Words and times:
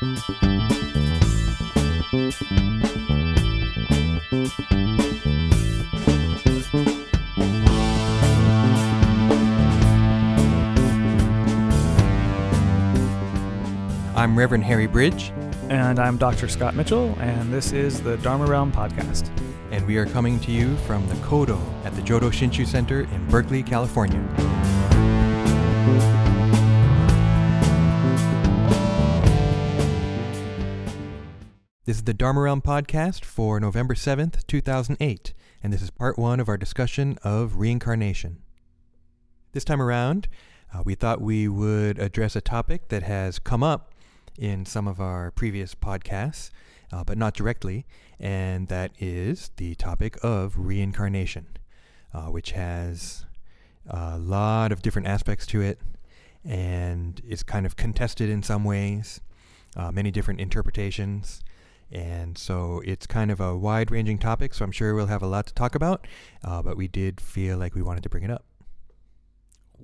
I'm 0.00 0.06
Reverend 14.36 14.62
Harry 14.62 14.86
Bridge, 14.86 15.32
And 15.68 15.98
I'm 15.98 16.16
Dr. 16.16 16.46
Scott 16.46 16.76
Mitchell, 16.76 17.16
and 17.18 17.52
this 17.52 17.72
is 17.72 18.00
the 18.00 18.18
Dharma 18.18 18.46
Realm 18.46 18.70
Podcast. 18.70 19.28
and 19.72 19.84
we 19.84 19.96
are 19.96 20.06
coming 20.06 20.38
to 20.40 20.52
you 20.52 20.76
from 20.78 21.06
the 21.08 21.14
Kodo 21.16 21.60
at 21.84 21.94
the 21.96 22.02
Jodo 22.02 22.30
Shinshu 22.30 22.64
Center 22.64 23.00
in 23.00 23.28
Berkeley, 23.28 23.64
California. 23.64 24.24
This 31.88 31.96
is 31.96 32.04
the 32.04 32.12
Dharma 32.12 32.42
Realm 32.42 32.60
podcast 32.60 33.24
for 33.24 33.58
November 33.58 33.94
7th, 33.94 34.46
2008, 34.46 35.32
and 35.62 35.72
this 35.72 35.80
is 35.80 35.88
part 35.88 36.18
one 36.18 36.38
of 36.38 36.46
our 36.46 36.58
discussion 36.58 37.16
of 37.24 37.56
reincarnation. 37.56 38.42
This 39.52 39.64
time 39.64 39.80
around, 39.80 40.28
uh, 40.74 40.82
we 40.84 40.94
thought 40.94 41.22
we 41.22 41.48
would 41.48 41.98
address 41.98 42.36
a 42.36 42.42
topic 42.42 42.88
that 42.88 43.04
has 43.04 43.38
come 43.38 43.62
up 43.62 43.94
in 44.36 44.66
some 44.66 44.86
of 44.86 45.00
our 45.00 45.30
previous 45.30 45.74
podcasts, 45.74 46.50
uh, 46.92 47.04
but 47.04 47.16
not 47.16 47.32
directly, 47.32 47.86
and 48.20 48.68
that 48.68 48.90
is 48.98 49.50
the 49.56 49.74
topic 49.76 50.18
of 50.22 50.58
reincarnation, 50.58 51.46
uh, 52.12 52.26
which 52.26 52.50
has 52.50 53.24
a 53.86 54.18
lot 54.18 54.72
of 54.72 54.82
different 54.82 55.08
aspects 55.08 55.46
to 55.46 55.62
it 55.62 55.80
and 56.44 57.22
is 57.26 57.42
kind 57.42 57.64
of 57.64 57.76
contested 57.76 58.28
in 58.28 58.42
some 58.42 58.62
ways, 58.62 59.22
uh, 59.74 59.90
many 59.90 60.10
different 60.10 60.38
interpretations. 60.38 61.42
And 61.90 62.36
so 62.36 62.82
it's 62.84 63.06
kind 63.06 63.30
of 63.30 63.40
a 63.40 63.56
wide 63.56 63.90
ranging 63.90 64.18
topic, 64.18 64.52
so 64.52 64.64
I'm 64.64 64.72
sure 64.72 64.94
we'll 64.94 65.06
have 65.06 65.22
a 65.22 65.26
lot 65.26 65.46
to 65.46 65.54
talk 65.54 65.74
about, 65.74 66.06
uh, 66.44 66.62
but 66.62 66.76
we 66.76 66.86
did 66.86 67.20
feel 67.20 67.56
like 67.56 67.74
we 67.74 67.82
wanted 67.82 68.02
to 68.02 68.08
bring 68.08 68.24
it 68.24 68.30
up. 68.30 68.44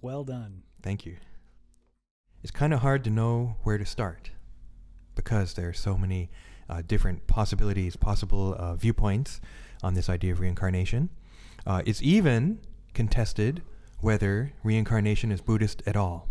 Well 0.01 0.25
done. 0.25 0.63
Thank 0.83 1.07
you. 1.07 1.17
It's 2.43 2.51
kind 2.51 2.75
of 2.75 2.81
hard 2.81 3.05
to 3.05 3.11
know 3.11 3.57
where 3.63 3.79
to 3.79 3.87
start 3.87 4.33
because 5.15 5.55
there 5.55 5.69
are 5.69 5.73
so 5.75 5.97
many 5.97 6.31
uh, 6.69 6.83
different 6.87 7.27
possibilities, 7.27 7.97
possible 7.97 8.55
uh, 8.59 8.75
viewpoints 8.75 9.41
on 9.83 9.95
this 9.95 10.11
idea 10.11 10.33
of 10.33 10.41
reincarnation. 10.41 11.09
Uh, 11.67 11.83
it's 11.87 12.03
even 12.03 12.61
contested 12.93 13.63
whether 14.01 14.53
reincarnation 14.63 15.33
is 15.33 15.41
Buddhist 15.41 15.83
at 15.87 15.97
all. 15.97 16.29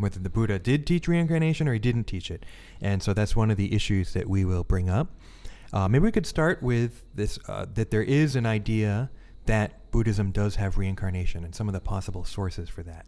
Whether 0.00 0.18
the 0.18 0.30
Buddha 0.30 0.58
did 0.58 0.86
teach 0.86 1.06
reincarnation 1.08 1.68
or 1.68 1.72
he 1.72 1.78
didn't 1.78 2.04
teach 2.04 2.30
it. 2.30 2.44
And 2.80 3.02
so 3.02 3.12
that's 3.12 3.36
one 3.36 3.50
of 3.50 3.56
the 3.56 3.74
issues 3.74 4.12
that 4.14 4.28
we 4.28 4.44
will 4.44 4.64
bring 4.64 4.88
up. 4.88 5.08
Uh, 5.72 5.88
maybe 5.88 6.02
we 6.02 6.12
could 6.12 6.26
start 6.26 6.62
with 6.62 7.04
this 7.14 7.38
uh, 7.48 7.66
that 7.74 7.90
there 7.90 8.02
is 8.02 8.34
an 8.34 8.46
idea 8.46 9.10
that 9.46 9.90
Buddhism 9.90 10.30
does 10.30 10.56
have 10.56 10.78
reincarnation 10.78 11.44
and 11.44 11.54
some 11.54 11.68
of 11.68 11.74
the 11.74 11.80
possible 11.80 12.24
sources 12.24 12.68
for 12.68 12.82
that. 12.82 13.06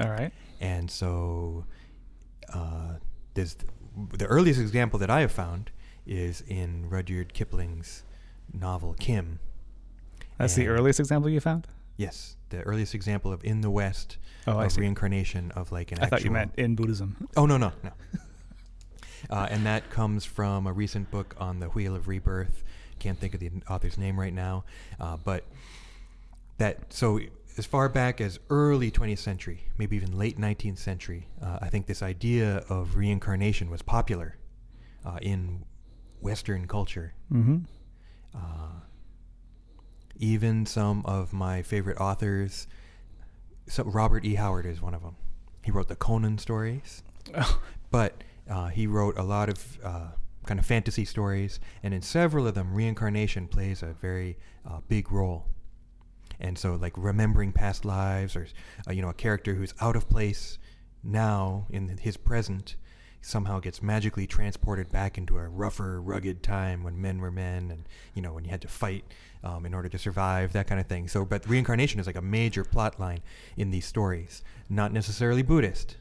All 0.00 0.10
right. 0.10 0.32
And 0.60 0.90
so, 0.90 1.64
uh, 2.52 2.94
there's 3.34 3.56
the 4.12 4.26
earliest 4.26 4.60
example 4.60 4.98
that 4.98 5.10
I 5.10 5.20
have 5.20 5.32
found 5.32 5.70
is 6.06 6.42
in 6.46 6.88
Rudyard 6.88 7.34
Kipling's 7.34 8.04
novel 8.52 8.94
Kim. 8.98 9.38
That's 10.38 10.54
the 10.54 10.68
earliest 10.68 11.00
example 11.00 11.30
you 11.30 11.40
found? 11.40 11.66
Yes, 11.96 12.36
the 12.50 12.62
earliest 12.62 12.94
example 12.94 13.32
of 13.32 13.44
in 13.44 13.60
the 13.60 13.70
West 13.70 14.18
Oh, 14.48 14.60
of 14.60 14.76
reincarnation 14.76 15.50
of 15.52 15.72
like 15.72 15.90
an 15.90 15.98
I 16.00 16.06
thought 16.06 16.24
you 16.24 16.30
meant 16.30 16.52
in 16.56 16.76
Buddhism. 16.76 17.28
Oh 17.36 17.46
no 17.46 17.56
no 17.56 17.72
no. 17.82 17.90
uh, 19.30 19.48
and 19.50 19.66
that 19.66 19.90
comes 19.90 20.24
from 20.24 20.66
a 20.68 20.72
recent 20.72 21.10
book 21.10 21.34
on 21.38 21.58
the 21.58 21.66
Wheel 21.66 21.96
of 21.96 22.06
Rebirth. 22.06 22.62
Can't 23.00 23.18
think 23.18 23.34
of 23.34 23.40
the 23.40 23.50
author's 23.68 23.98
name 23.98 24.18
right 24.20 24.32
now, 24.32 24.64
uh, 25.00 25.16
but 25.16 25.44
that 26.58 26.92
so 26.92 27.18
as 27.58 27.66
far 27.66 27.88
back 27.88 28.20
as 28.20 28.38
early 28.50 28.90
20th 28.90 29.18
century, 29.18 29.64
maybe 29.78 29.96
even 29.96 30.16
late 30.16 30.38
19th 30.38 30.78
century, 30.78 31.26
uh, 31.42 31.58
I 31.60 31.68
think 31.68 31.86
this 31.86 32.02
idea 32.02 32.58
of 32.68 32.96
reincarnation 32.96 33.70
was 33.70 33.82
popular 33.82 34.36
uh, 35.04 35.18
in 35.22 35.64
Western 36.20 36.66
culture. 36.68 37.14
Mm-hmm. 37.32 37.58
Even 40.18 40.66
some 40.66 41.04
of 41.04 41.32
my 41.32 41.62
favorite 41.62 41.98
authors, 41.98 42.66
so 43.68 43.84
Robert 43.84 44.24
E. 44.24 44.34
Howard 44.34 44.66
is 44.66 44.80
one 44.80 44.94
of 44.94 45.02
them. 45.02 45.16
He 45.64 45.70
wrote 45.70 45.88
the 45.88 45.96
Conan 45.96 46.38
stories, 46.38 47.02
Oh, 47.34 47.60
but 47.90 48.22
uh, 48.48 48.68
he 48.68 48.86
wrote 48.86 49.18
a 49.18 49.22
lot 49.22 49.48
of 49.48 49.78
uh, 49.84 50.08
kind 50.46 50.60
of 50.60 50.66
fantasy 50.66 51.04
stories, 51.04 51.60
and 51.82 51.92
in 51.92 52.02
several 52.02 52.46
of 52.46 52.54
them, 52.54 52.72
reincarnation 52.72 53.48
plays 53.48 53.82
a 53.82 53.92
very 53.92 54.38
uh, 54.68 54.80
big 54.88 55.10
role. 55.10 55.46
And 56.38 56.58
so, 56.58 56.74
like 56.74 56.92
remembering 56.96 57.52
past 57.52 57.84
lives, 57.84 58.36
or 58.36 58.46
uh, 58.88 58.92
you 58.92 59.02
know, 59.02 59.08
a 59.08 59.14
character 59.14 59.54
who's 59.54 59.74
out 59.80 59.96
of 59.96 60.08
place 60.08 60.58
now 61.02 61.66
in 61.70 61.98
his 61.98 62.16
present 62.16 62.76
somehow 63.26 63.58
gets 63.58 63.82
magically 63.82 64.24
transported 64.26 64.90
back 64.92 65.18
into 65.18 65.36
a 65.36 65.48
rougher, 65.48 66.00
rugged 66.00 66.42
time 66.44 66.84
when 66.84 67.00
men 67.00 67.18
were 67.18 67.30
men, 67.32 67.70
and 67.72 67.88
you 68.14 68.22
know, 68.22 68.32
when 68.32 68.44
you 68.44 68.50
had 68.50 68.60
to 68.62 68.68
fight 68.68 69.04
um, 69.42 69.66
in 69.66 69.74
order 69.74 69.88
to 69.88 69.98
survive, 69.98 70.52
that 70.52 70.66
kind 70.68 70.80
of 70.80 70.86
thing. 70.86 71.08
So, 71.08 71.24
but 71.24 71.46
reincarnation 71.48 71.98
is 71.98 72.06
like 72.06 72.16
a 72.16 72.22
major 72.22 72.62
plot 72.64 73.00
line 73.00 73.20
in 73.56 73.70
these 73.72 73.84
stories, 73.84 74.42
not 74.68 74.92
necessarily 74.92 75.42
Buddhist. 75.42 75.96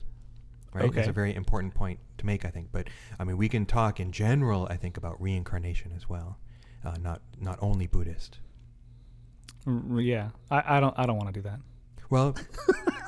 Right, 0.71 0.85
it's 0.85 0.97
Okay. 0.97 1.09
a 1.09 1.13
very 1.13 1.33
important 1.33 1.73
point 1.73 1.99
to 2.17 2.25
make, 2.25 2.43
I 2.45 2.49
think. 2.49 2.67
But 2.71 2.89
I 3.19 3.23
mean, 3.23 3.37
we 3.37 3.47
can 3.49 3.65
talk 3.65 3.99
in 3.99 4.11
general, 4.11 4.67
I 4.69 4.75
think, 4.77 4.97
about 4.97 5.19
reincarnation 5.21 5.93
as 5.95 6.07
well, 6.09 6.37
uh, 6.83 6.95
not 7.01 7.21
not 7.39 7.57
only 7.61 7.87
Buddhist. 7.87 8.39
yeah. 9.97 10.29
I, 10.51 10.77
I 10.77 10.79
don't. 10.79 10.93
I 10.97 11.05
don't 11.05 11.17
want 11.17 11.33
to 11.33 11.41
do 11.41 11.41
that. 11.49 11.59
Well, 12.11 12.35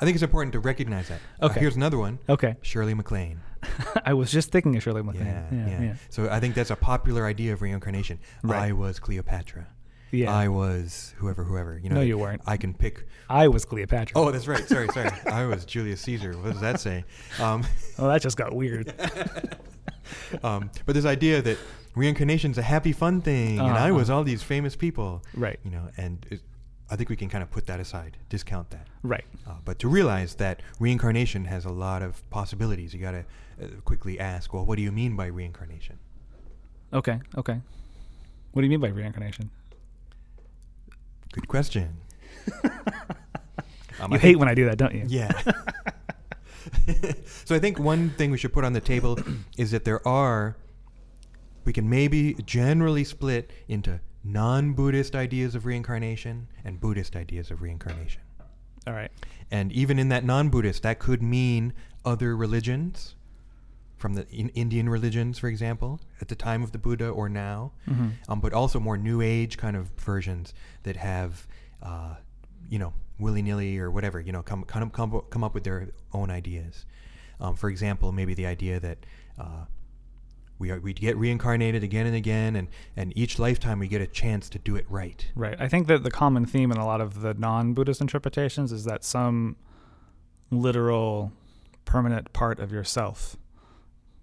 think 0.04 0.14
it's 0.16 0.22
important 0.24 0.52
to 0.54 0.60
recognize 0.60 1.08
that. 1.08 1.20
Uh, 1.40 1.46
Okay. 1.46 1.60
here's 1.60 1.76
another 1.76 1.98
one: 1.98 2.18
Okay. 2.28 2.56
Shirley 2.62 2.94
MacLaine. 2.94 3.40
I 4.04 4.14
was 4.14 4.30
just 4.30 4.50
thinking 4.50 4.76
of 4.76 4.82
Shirley 4.82 5.02
MacLaine. 5.02 5.26
Yeah, 5.26 5.44
Yeah. 5.52 5.66
yeah, 5.68 5.80
Yeah. 5.82 5.94
So 6.10 6.28
I 6.30 6.40
think 6.40 6.54
that's 6.54 6.70
a 6.70 6.76
popular 6.76 7.26
idea 7.26 7.52
of 7.52 7.62
reincarnation. 7.62 8.18
Right. 8.42 8.68
I 8.68 8.72
was 8.72 8.98
Cleopatra. 8.98 9.66
Yeah. 10.10 10.32
I 10.34 10.48
was 10.48 11.14
whoever, 11.18 11.44
whoever. 11.44 11.78
You 11.78 11.90
know. 11.90 11.96
No, 11.96 12.00
you 12.00 12.16
weren't. 12.16 12.40
I 12.46 12.56
can 12.56 12.72
pick. 12.72 13.06
I 13.28 13.48
was 13.48 13.64
Cleopatra. 13.66 14.18
Oh, 14.18 14.30
that's 14.30 14.46
right. 14.48 14.66
Sorry, 14.66 14.88
sorry. 14.88 15.10
I 15.30 15.44
was 15.44 15.64
Julius 15.66 16.00
Caesar. 16.02 16.32
What 16.32 16.52
does 16.52 16.60
that 16.62 16.80
say? 16.80 17.04
Um, 17.40 17.64
Oh, 17.98 18.08
that 18.08 18.22
just 18.22 18.36
got 18.38 18.54
weird. 18.54 18.94
um, 20.42 20.70
but 20.86 20.94
this 20.94 21.04
idea 21.04 21.42
that 21.42 21.58
reincarnation's 21.94 22.58
a 22.58 22.62
happy, 22.62 22.92
fun 22.92 23.20
thing, 23.20 23.58
and 23.58 23.68
I 23.72 23.88
Uh-huh. 23.90 23.98
was 23.98 24.08
all 24.10 24.24
these 24.24 24.42
famous 24.42 24.76
people. 24.76 25.22
Right. 25.34 25.58
You 25.64 25.70
know, 25.72 25.88
and 25.96 26.24
it, 26.30 26.40
I 26.90 26.96
think 26.96 27.10
we 27.10 27.16
can 27.16 27.28
kind 27.28 27.42
of 27.42 27.50
put 27.50 27.66
that 27.66 27.80
aside, 27.80 28.16
discount 28.28 28.70
that. 28.70 28.86
Right. 29.02 29.24
Uh, 29.46 29.52
but 29.64 29.78
to 29.80 29.88
realize 29.88 30.34
that 30.36 30.62
reincarnation 30.80 31.44
has 31.44 31.64
a 31.64 31.70
lot 31.70 32.02
of 32.02 32.28
possibilities, 32.30 32.94
you 32.94 33.00
got 33.00 33.10
to 33.12 33.24
uh, 33.62 33.66
quickly 33.84 34.18
ask, 34.18 34.54
well, 34.54 34.64
what 34.64 34.76
do 34.76 34.82
you 34.82 34.92
mean 34.92 35.14
by 35.16 35.26
reincarnation? 35.26 35.98
Okay. 36.92 37.20
Okay. 37.36 37.60
What 38.52 38.62
do 38.62 38.66
you 38.66 38.70
mean 38.70 38.80
by 38.80 38.88
reincarnation? 38.88 39.50
Good 41.32 41.48
question. 41.48 41.96
Um, 44.00 44.12
you 44.12 44.16
I 44.16 44.20
hate 44.20 44.28
think- 44.28 44.38
when 44.38 44.48
I 44.48 44.54
do 44.54 44.64
that, 44.66 44.78
don't 44.78 44.94
you? 44.94 45.04
Yeah. 45.08 45.32
so 47.44 47.56
I 47.56 47.58
think 47.58 47.80
one 47.80 48.10
thing 48.10 48.30
we 48.30 48.38
should 48.38 48.52
put 48.52 48.64
on 48.64 48.72
the 48.72 48.80
table 48.80 49.18
is 49.58 49.72
that 49.72 49.84
there 49.84 50.06
are, 50.06 50.56
we 51.64 51.72
can 51.72 51.90
maybe 51.90 52.34
generally 52.46 53.02
split 53.02 53.50
into 53.66 53.98
non 54.24 54.72
Buddhist 54.74 55.14
ideas 55.14 55.54
of 55.54 55.64
reincarnation 55.66 56.48
and 56.64 56.80
Buddhist 56.80 57.16
ideas 57.16 57.50
of 57.50 57.62
reincarnation. 57.62 58.22
All 58.86 58.92
right. 58.94 59.10
And 59.50 59.72
even 59.72 59.98
in 59.98 60.08
that 60.10 60.24
non 60.24 60.48
Buddhist, 60.48 60.82
that 60.82 60.98
could 60.98 61.22
mean 61.22 61.72
other 62.04 62.36
religions, 62.36 63.14
from 63.96 64.14
the 64.14 64.26
in 64.30 64.48
Indian 64.50 64.88
religions, 64.88 65.38
for 65.38 65.48
example, 65.48 66.00
at 66.20 66.28
the 66.28 66.36
time 66.36 66.62
of 66.62 66.72
the 66.72 66.78
Buddha 66.78 67.08
or 67.08 67.28
now, 67.28 67.72
Mhm. 67.88 68.12
um, 68.28 68.40
but 68.40 68.52
also 68.52 68.78
more 68.78 68.96
New 68.96 69.20
Age 69.20 69.56
kind 69.58 69.76
of 69.76 69.88
versions 69.98 70.54
that 70.84 70.96
have, 70.96 71.46
uh, 71.82 72.14
you 72.68 72.78
know, 72.78 72.92
willy 73.18 73.42
nilly 73.42 73.76
or 73.78 73.90
whatever, 73.90 74.20
you 74.20 74.30
know, 74.32 74.42
come 74.42 74.62
come 74.64 74.90
come 74.90 75.20
come 75.30 75.42
up 75.44 75.52
with 75.54 75.64
their 75.64 75.88
own 76.12 76.30
ideas. 76.30 76.86
Um, 77.40 77.56
for 77.56 77.68
example, 77.70 78.12
maybe 78.12 78.34
the 78.34 78.46
idea 78.46 78.78
that 78.80 78.98
uh, 79.36 79.64
we 80.58 80.70
are 80.70 80.80
we 80.80 80.92
get 80.92 81.16
reincarnated 81.16 81.82
again 81.82 82.06
and 82.06 82.16
again, 82.16 82.56
and 82.56 82.68
and 82.96 83.16
each 83.16 83.38
lifetime 83.38 83.78
we 83.78 83.88
get 83.88 84.00
a 84.00 84.06
chance 84.06 84.48
to 84.50 84.58
do 84.58 84.76
it 84.76 84.86
right. 84.88 85.26
Right. 85.34 85.56
I 85.58 85.68
think 85.68 85.86
that 85.86 86.02
the 86.02 86.10
common 86.10 86.46
theme 86.46 86.70
in 86.72 86.78
a 86.78 86.86
lot 86.86 87.00
of 87.00 87.20
the 87.20 87.34
non-Buddhist 87.34 88.00
interpretations 88.00 88.72
is 88.72 88.84
that 88.84 89.04
some 89.04 89.56
literal 90.50 91.32
permanent 91.84 92.32
part 92.32 92.58
of 92.58 92.72
yourself 92.72 93.36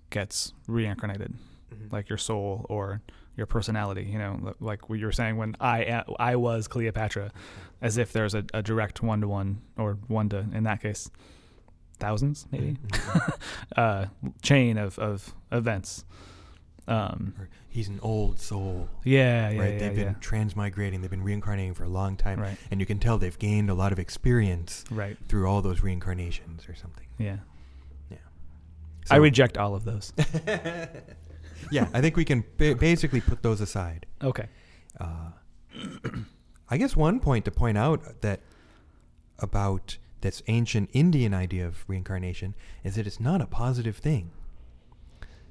gets 0.09 0.53
reincarnated, 0.67 1.33
mm-hmm. 1.73 1.93
like 1.93 2.09
your 2.09 2.17
soul 2.17 2.65
or 2.69 3.01
your 3.35 3.45
personality. 3.45 4.03
You 4.03 4.19
know, 4.19 4.53
like 4.59 4.89
what 4.89 4.99
you 4.99 5.05
were 5.05 5.11
saying 5.11 5.37
when 5.37 5.55
i 5.59 6.03
i 6.19 6.35
was 6.35 6.67
Cleopatra, 6.67 7.25
mm-hmm. 7.25 7.85
as 7.85 7.97
if 7.97 8.11
there's 8.11 8.33
a, 8.33 8.43
a 8.53 8.61
direct 8.61 9.01
one 9.01 9.21
to 9.21 9.27
one 9.27 9.61
or 9.77 9.97
one 10.07 10.29
to 10.29 10.45
in 10.53 10.63
that 10.63 10.81
case 10.81 11.09
thousands 11.95 12.45
maybe 12.51 12.77
Mhm. 12.87 13.37
uh, 13.77 14.05
chain 14.41 14.77
of 14.77 14.97
of 14.99 15.33
events. 15.51 16.05
Um, 16.87 17.33
he's 17.67 17.87
an 17.87 17.99
old 18.03 18.39
soul, 18.39 18.87
yeah, 19.03 19.49
yeah, 19.49 19.59
right? 19.59 19.73
yeah, 19.73 19.79
they've 19.79 19.97
yeah. 19.97 20.03
been 20.03 20.15
transmigrating, 20.15 21.01
they've 21.01 21.09
been 21.09 21.23
reincarnating 21.23 21.73
for 21.73 21.83
a 21.83 21.89
long 21.89 22.15
time, 22.15 22.39
right, 22.39 22.57
and 22.69 22.79
you 22.79 22.85
can 22.85 22.99
tell 22.99 23.17
they've 23.17 23.39
gained 23.39 23.71
a 23.71 23.73
lot 23.73 23.91
of 23.91 23.97
experience 23.97 24.83
right, 24.91 25.17
through 25.27 25.47
all 25.49 25.63
those 25.63 25.81
reincarnations 25.81 26.69
or 26.69 26.75
something. 26.75 27.07
yeah. 27.17 27.37
Yeah. 28.11 28.17
I 29.09 29.15
reject 29.17 29.57
all 29.57 29.73
of 29.73 29.83
those. 29.83 30.13
yeah, 31.71 31.87
I 31.91 32.01
think 32.01 32.17
we 32.17 32.23
can 32.25 32.43
ba- 32.57 32.75
basically 32.75 33.19
put 33.21 33.41
those 33.41 33.61
aside. 33.61 34.05
Okay. 34.23 34.47
Uh, 34.99 35.31
I 36.69 36.77
guess 36.77 36.95
one 36.95 37.19
point 37.19 37.45
to 37.45 37.51
point 37.51 37.77
out 37.79 38.21
that 38.21 38.41
about 39.39 39.97
this 40.25 40.41
ancient 40.47 40.89
Indian 40.93 41.33
idea 41.33 41.65
of 41.67 41.83
reincarnation 41.87 42.55
is 42.83 42.95
that 42.95 43.05
it's 43.05 43.19
not 43.19 43.41
a 43.41 43.45
positive 43.45 43.97
thing. 43.97 44.31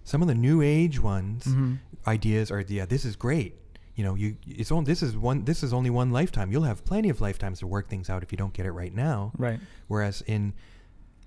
Some 0.03 0.21
of 0.21 0.29
the 0.29 0.35
New 0.35 0.61
Age 0.61 1.01
ones 1.01 1.45
Mhm. 1.47 1.79
ideas 2.07 2.51
are, 2.51 2.61
yeah, 2.61 2.85
this 2.85 3.05
is 3.05 3.17
great. 3.17 3.55
You 3.95 4.03
know, 4.05 4.15
you 4.17 4.37
it's 4.47 4.73
on 4.73 4.85
this 4.85 5.03
is 5.03 5.17
one 5.17 5.45
this 5.45 5.63
is 5.63 5.73
only 5.73 5.89
one 5.91 6.11
lifetime. 6.11 6.51
You'll 6.51 6.65
have 6.65 6.85
plenty 6.85 7.09
of 7.09 7.21
lifetimes 7.21 7.61
to 7.61 7.67
work 7.69 7.89
things 7.89 8.11
out 8.11 8.23
if 8.25 8.33
you 8.33 8.37
don't 8.37 8.53
get 8.53 8.67
it 8.67 8.73
right 8.73 8.93
now. 8.93 9.31
Right. 9.39 9.61
Whereas 9.87 10.21
in, 10.27 10.53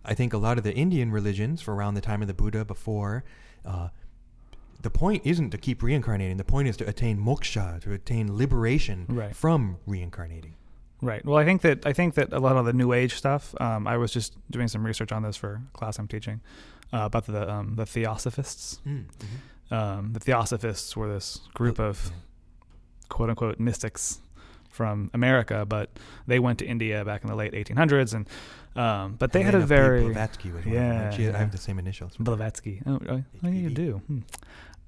I 0.04 0.14
think 0.14 0.34
a 0.34 0.38
lot 0.38 0.58
of 0.58 0.64
the 0.66 0.76
Indian 0.76 1.10
religions, 1.12 1.62
for 1.62 1.74
around 1.74 1.94
the 1.94 2.02
time 2.02 2.22
of 2.22 2.28
the 2.28 2.34
Buddha, 2.34 2.66
before, 2.66 3.24
uh, 3.64 3.88
the 4.82 4.90
point 4.90 5.26
isn't 5.26 5.52
to 5.52 5.58
keep 5.58 5.82
reincarnating. 5.82 6.36
The 6.38 6.44
point 6.44 6.68
is 6.68 6.76
to 6.78 6.88
attain 6.88 7.18
moksha, 7.18 7.80
to 7.82 7.94
attain 7.94 8.36
liberation 8.36 9.06
Right. 9.08 9.34
from 9.36 9.78
reincarnating. 9.88 10.54
Right. 11.02 11.24
Well, 11.24 11.38
I 11.38 11.46
think 11.46 11.62
that 11.62 11.86
I 11.86 11.94
think 11.94 12.16
that 12.16 12.34
a 12.34 12.40
lot 12.40 12.58
of 12.58 12.66
the 12.66 12.74
New 12.74 12.92
Age 12.92 13.14
stuff. 13.14 13.54
Um, 13.62 13.88
I 13.88 13.98
was 13.98 14.12
just 14.12 14.36
doing 14.50 14.68
some 14.68 14.86
research 14.86 15.12
on 15.12 15.22
this 15.24 15.38
for 15.38 15.62
a 15.74 15.78
class 15.78 16.00
I'm 16.00 16.08
teaching 16.08 16.42
uh, 16.92 17.02
about 17.06 17.26
the 17.26 17.50
um, 17.50 17.76
the 17.76 17.86
Theosophists. 17.86 18.80
Um, 19.70 20.14
the 20.14 20.20
Theosophists 20.20 20.96
were 20.96 21.08
this 21.08 21.42
group 21.54 21.80
of 21.80 22.12
quote 23.10 23.30
unquote 23.30 23.60
mystics 23.60 24.22
from 24.70 25.10
America, 25.14 25.66
but 25.66 25.90
they 26.28 26.40
went 26.40 26.60
to 26.60 26.66
India 26.66 27.04
back 27.04 27.24
in 27.24 27.30
the 27.30 27.36
late 27.36 27.54
1800s, 27.54 28.14
and 28.14 28.28
um, 28.76 29.16
but 29.18 29.32
they 29.32 29.42
had 29.42 29.56
a 29.56 29.60
very 29.60 30.04
Blavatsky 30.04 30.52
was 30.52 30.66
of. 30.66 30.72
Yeah, 30.72 31.12
I 31.16 31.38
have 31.38 31.52
the 31.52 31.58
same 31.58 31.80
initials. 31.80 32.16
Blavatsky. 32.18 32.82
Oh, 32.86 33.00
oh, 33.10 33.24
oh, 33.44 33.50
you 33.50 33.70
do. 33.70 34.02
Hmm. 34.08 34.20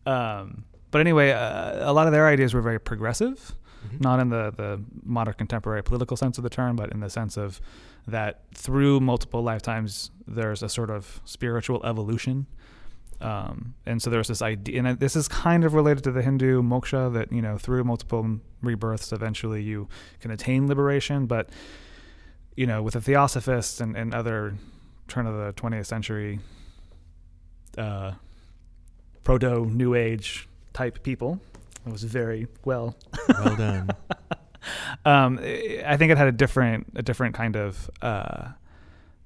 Um, 0.06 0.64
but 0.92 1.02
anyway, 1.02 1.32
uh, 1.32 1.90
a 1.90 1.94
lot 1.94 2.08
of 2.08 2.14
their 2.14 2.28
ideas 2.28 2.54
were 2.54 2.62
very 2.62 2.80
progressive, 2.80 3.54
Mhm. 3.88 4.02
not 4.02 4.20
in 4.20 4.30
the, 4.30 4.52
the 4.56 4.82
modern 5.04 5.34
contemporary 5.36 5.84
political 5.84 6.18
sense 6.18 6.38
of 6.38 6.44
the 6.44 6.50
term, 6.50 6.76
but 6.76 6.92
in 6.92 7.00
the 7.00 7.10
sense 7.10 7.38
of 7.38 7.62
that 8.08 8.42
through 8.54 9.00
multiple 9.00 9.42
lifetimes, 9.42 10.12
there's 10.28 10.62
a 10.64 10.70
sort 10.70 10.90
of 10.90 11.22
spiritual 11.26 11.86
evolution. 11.86 12.48
Um, 13.22 13.76
and 13.86 14.02
so 14.02 14.10
there's 14.10 14.30
this 14.30 14.42
idea, 14.42 14.82
and 14.84 15.00
this 15.00 15.16
is 15.16 15.28
kind 15.28 15.64
of 15.66 15.74
related 15.74 16.04
to 16.06 16.12
the 16.12 16.22
Hindu 16.22 16.62
moksha 16.62 17.12
that, 17.14 17.32
you 17.32 17.42
know, 17.42 17.58
through 17.58 17.84
multiple 17.84 18.40
rebirths, 18.62 19.12
eventually 19.12 19.62
you 19.62 19.88
can 20.22 20.32
attain 20.32 20.68
liberation. 20.68 21.26
But, 21.26 21.50
you 22.56 22.66
know, 22.66 22.82
with 22.82 22.94
the 22.94 23.02
Theosophists 23.02 23.82
and, 23.82 23.96
and 23.98 24.14
other 24.14 24.56
turn 25.10 25.26
of 25.28 25.36
the 25.36 25.54
20th 25.62 25.86
century 25.86 26.40
uh, 27.78 28.14
proto 29.24 29.66
New 29.66 29.96
Age 29.96 30.48
type 30.74 31.04
people, 31.04 31.40
it 31.86 31.92
was 31.92 32.04
very 32.04 32.48
well 32.66 32.96
well 33.28 33.56
done. 33.56 33.90
um, 35.06 35.40
I 35.40 35.96
think 35.98 36.12
it 36.12 36.18
had 36.18 36.28
a 36.28 36.32
different 36.32 36.88
a 36.96 37.02
different 37.02 37.36
kind 37.36 37.56
of 37.56 37.90
uh, 38.02 38.50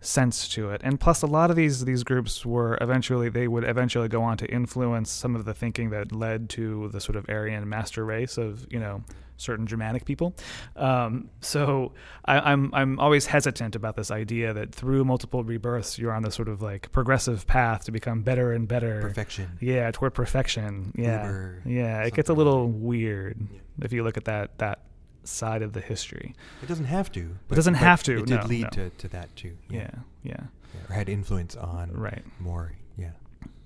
sense 0.05 0.47
to 0.49 0.69
it, 0.71 0.81
and 0.83 0.99
plus 0.99 1.21
a 1.21 1.27
lot 1.27 1.49
of 1.49 1.55
these 1.55 1.85
these 1.85 2.03
groups 2.03 2.45
were 2.45 2.77
eventually 2.81 3.29
they 3.29 3.47
would 3.47 3.63
eventually 3.63 4.07
go 4.07 4.21
on 4.23 4.37
to 4.37 4.45
influence 4.51 5.09
some 5.11 5.35
of 5.35 5.45
the 5.45 5.53
thinking 5.53 5.89
that 5.91 6.11
led 6.11 6.49
to 6.51 6.89
the 6.89 6.99
sort 7.01 7.15
of 7.15 7.25
Aryan 7.29 7.67
master 7.67 8.05
race 8.05 8.37
of 8.37 8.65
you 8.71 8.79
know 8.79 9.03
certain 9.37 9.65
Germanic 9.65 10.05
people. 10.05 10.35
Um, 10.75 11.29
so 11.41 11.93
I, 12.25 12.51
I'm 12.51 12.69
I'm 12.73 12.99
always 12.99 13.25
hesitant 13.25 13.75
about 13.75 13.95
this 13.95 14.11
idea 14.11 14.53
that 14.53 14.73
through 14.73 15.05
multiple 15.05 15.43
rebirths 15.43 15.97
you're 15.97 16.13
on 16.13 16.21
this 16.23 16.35
sort 16.35 16.47
of 16.49 16.61
like 16.61 16.91
progressive 16.91 17.47
path 17.47 17.85
to 17.85 17.91
become 17.91 18.21
better 18.21 18.51
and 18.53 18.67
better. 18.67 19.01
Perfection. 19.01 19.57
Yeah, 19.59 19.89
toward 19.91 20.13
perfection. 20.13 20.93
Yeah, 20.95 21.25
Uber, 21.25 21.61
yeah. 21.65 22.03
It 22.03 22.13
gets 22.13 22.29
a 22.29 22.33
little 22.33 22.67
weird 22.69 23.37
Yeah. 23.51 23.59
if 23.81 23.91
you 23.93 24.03
look 24.03 24.17
at 24.17 24.25
that 24.25 24.57
that 24.59 24.79
side 25.23 25.61
of 25.61 25.73
the 25.73 25.81
history. 25.81 26.35
It 26.61 26.67
doesn't 26.67 26.85
have 26.85 27.11
to. 27.13 27.37
It 27.51 27.55
doesn't 27.55 27.75
have 27.75 28.03
to, 28.03 28.19
It 28.19 28.25
did 28.25 28.41
no, 28.41 28.45
lead 28.47 28.63
no. 28.63 28.69
to, 28.69 28.89
to 28.89 29.07
that 29.09 29.35
too. 29.35 29.57
Yeah, 29.69 29.89
yeah, 30.23 30.35
Yeah, 30.73 30.89
Or 30.89 30.93
had 30.93 31.09
influence 31.09 31.55
on 31.55 31.91
right. 31.91 32.23
more, 32.39 32.73
yeah, 32.97 33.11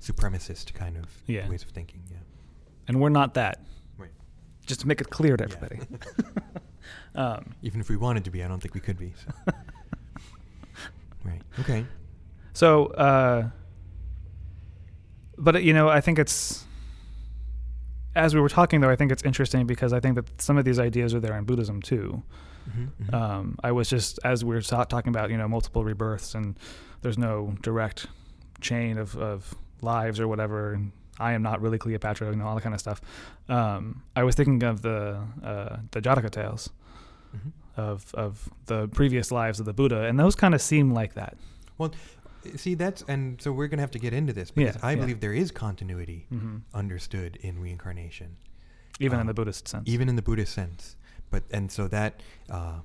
supremacist 0.02 0.74
kind 0.74 0.98
of 0.98 1.06
Yeah. 1.26 1.50
ways 1.50 1.64
of 1.64 1.70
thinking. 1.70 2.02
Yeah. 2.12 2.18
And 2.88 3.02
we're 3.02 3.10
not 3.10 3.34
that. 3.36 3.60
Right. 3.98 4.12
Just 4.66 4.82
to 4.82 4.88
make 4.88 5.02
it 5.02 5.10
clear 5.10 5.36
to 5.38 5.44
Yeah. 5.48 5.56
everybody. 5.56 5.88
um, 7.16 7.56
Even 7.62 7.82
if 7.82 7.90
we 7.90 7.98
wanted 7.98 8.24
to 8.26 8.32
be, 8.32 8.44
I 8.44 8.48
don't 8.48 8.60
think 8.62 8.74
we 8.74 8.80
could 8.82 8.98
be. 8.98 9.14
So. 9.26 9.54
right. 11.26 11.42
Okay. 11.60 11.86
so, 12.54 12.86
uh, 12.88 13.50
but 15.38 15.64
you 15.64 15.74
know, 15.74 15.90
I 15.90 16.02
think 16.02 16.20
it's 16.20 16.64
as 18.18 18.34
we 18.36 18.42
were 18.42 18.50
talking 18.50 18.82
though. 18.82 18.90
I 18.90 18.96
think 18.96 19.12
it's 19.12 19.24
interesting 19.24 19.66
because 19.68 19.94
I 19.94 20.00
think 20.00 20.16
that 20.16 20.42
some 20.42 20.58
of 20.58 20.66
these 20.66 20.80
ideas 20.80 21.14
are 21.14 21.20
there 21.20 21.38
in 21.38 21.46
Buddhism 21.46 21.82
too. 21.82 22.24
Mm-hmm, 22.70 23.16
Um, 23.16 23.58
I 23.64 23.72
was 23.72 23.88
just 23.90 24.20
as 24.26 24.44
we 24.44 24.54
were 24.56 24.62
ta- 24.62 24.84
talking 24.84 25.10
about, 25.10 25.30
you 25.30 25.38
know, 25.38 25.48
multiple 25.48 25.84
rebirths, 25.86 26.36
and 26.36 26.58
there's 27.02 27.18
no 27.18 27.56
direct 27.62 28.08
chain 28.60 28.98
of, 28.98 29.16
of 29.18 29.56
lives 29.82 30.20
or 30.20 30.28
whatever. 30.28 30.74
And 30.74 30.92
I 31.20 31.32
am 31.34 31.42
not 31.44 31.62
really 31.62 31.78
Cleopatra, 31.78 32.30
you 32.30 32.36
know, 32.36 32.46
all 32.48 32.56
that 32.56 32.62
kind 32.64 32.76
of 32.76 32.82
stuff. 32.82 33.00
Um, 33.48 34.04
I 34.16 34.24
was 34.24 34.36
thinking 34.36 34.64
of 34.64 34.82
the 34.82 35.20
uh, 35.44 35.78
the 35.92 36.02
Jataka 36.02 36.30
tales 36.30 36.70
Mhm. 37.36 37.52
of 37.78 38.14
of 38.16 38.50
the 38.66 38.88
previous 38.90 39.32
lives 39.32 39.60
of 39.62 39.66
the 39.66 39.74
Buddha, 39.74 40.02
and 40.08 40.20
those 40.20 40.36
kind 40.36 40.54
of 40.54 40.62
seem 40.62 40.94
like 40.94 41.14
that. 41.14 41.38
See, 42.56 42.76
that's 42.76 43.04
and 43.08 43.42
so 43.42 43.52
we're 43.52 43.68
gonna 43.68 43.82
have 43.82 43.92
to 43.92 44.00
get 44.00 44.14
into 44.14 44.34
this 44.34 44.52
because 44.52 44.76
Yeah, 44.76 44.86
I 44.88 44.92
yeah. 44.94 45.00
believe 45.02 45.20
there 45.20 45.34
is 45.34 45.52
continuity 45.52 46.26
hmm 46.30 46.58
understood 46.74 47.36
in 47.42 47.60
reincarnation, 47.60 48.38
Even 49.00 49.16
in 49.18 49.22
Um, 49.22 49.28
the 49.28 49.34
Buddhist 49.34 49.68
sense. 49.68 49.88
even 49.90 50.10
in 50.10 50.16
the 50.16 50.22
Buddhist 50.22 50.54
sense. 50.54 50.96
But 51.30 51.44
and 51.52 51.72
so 51.72 51.88
that 51.90 52.22
uh, 52.50 52.80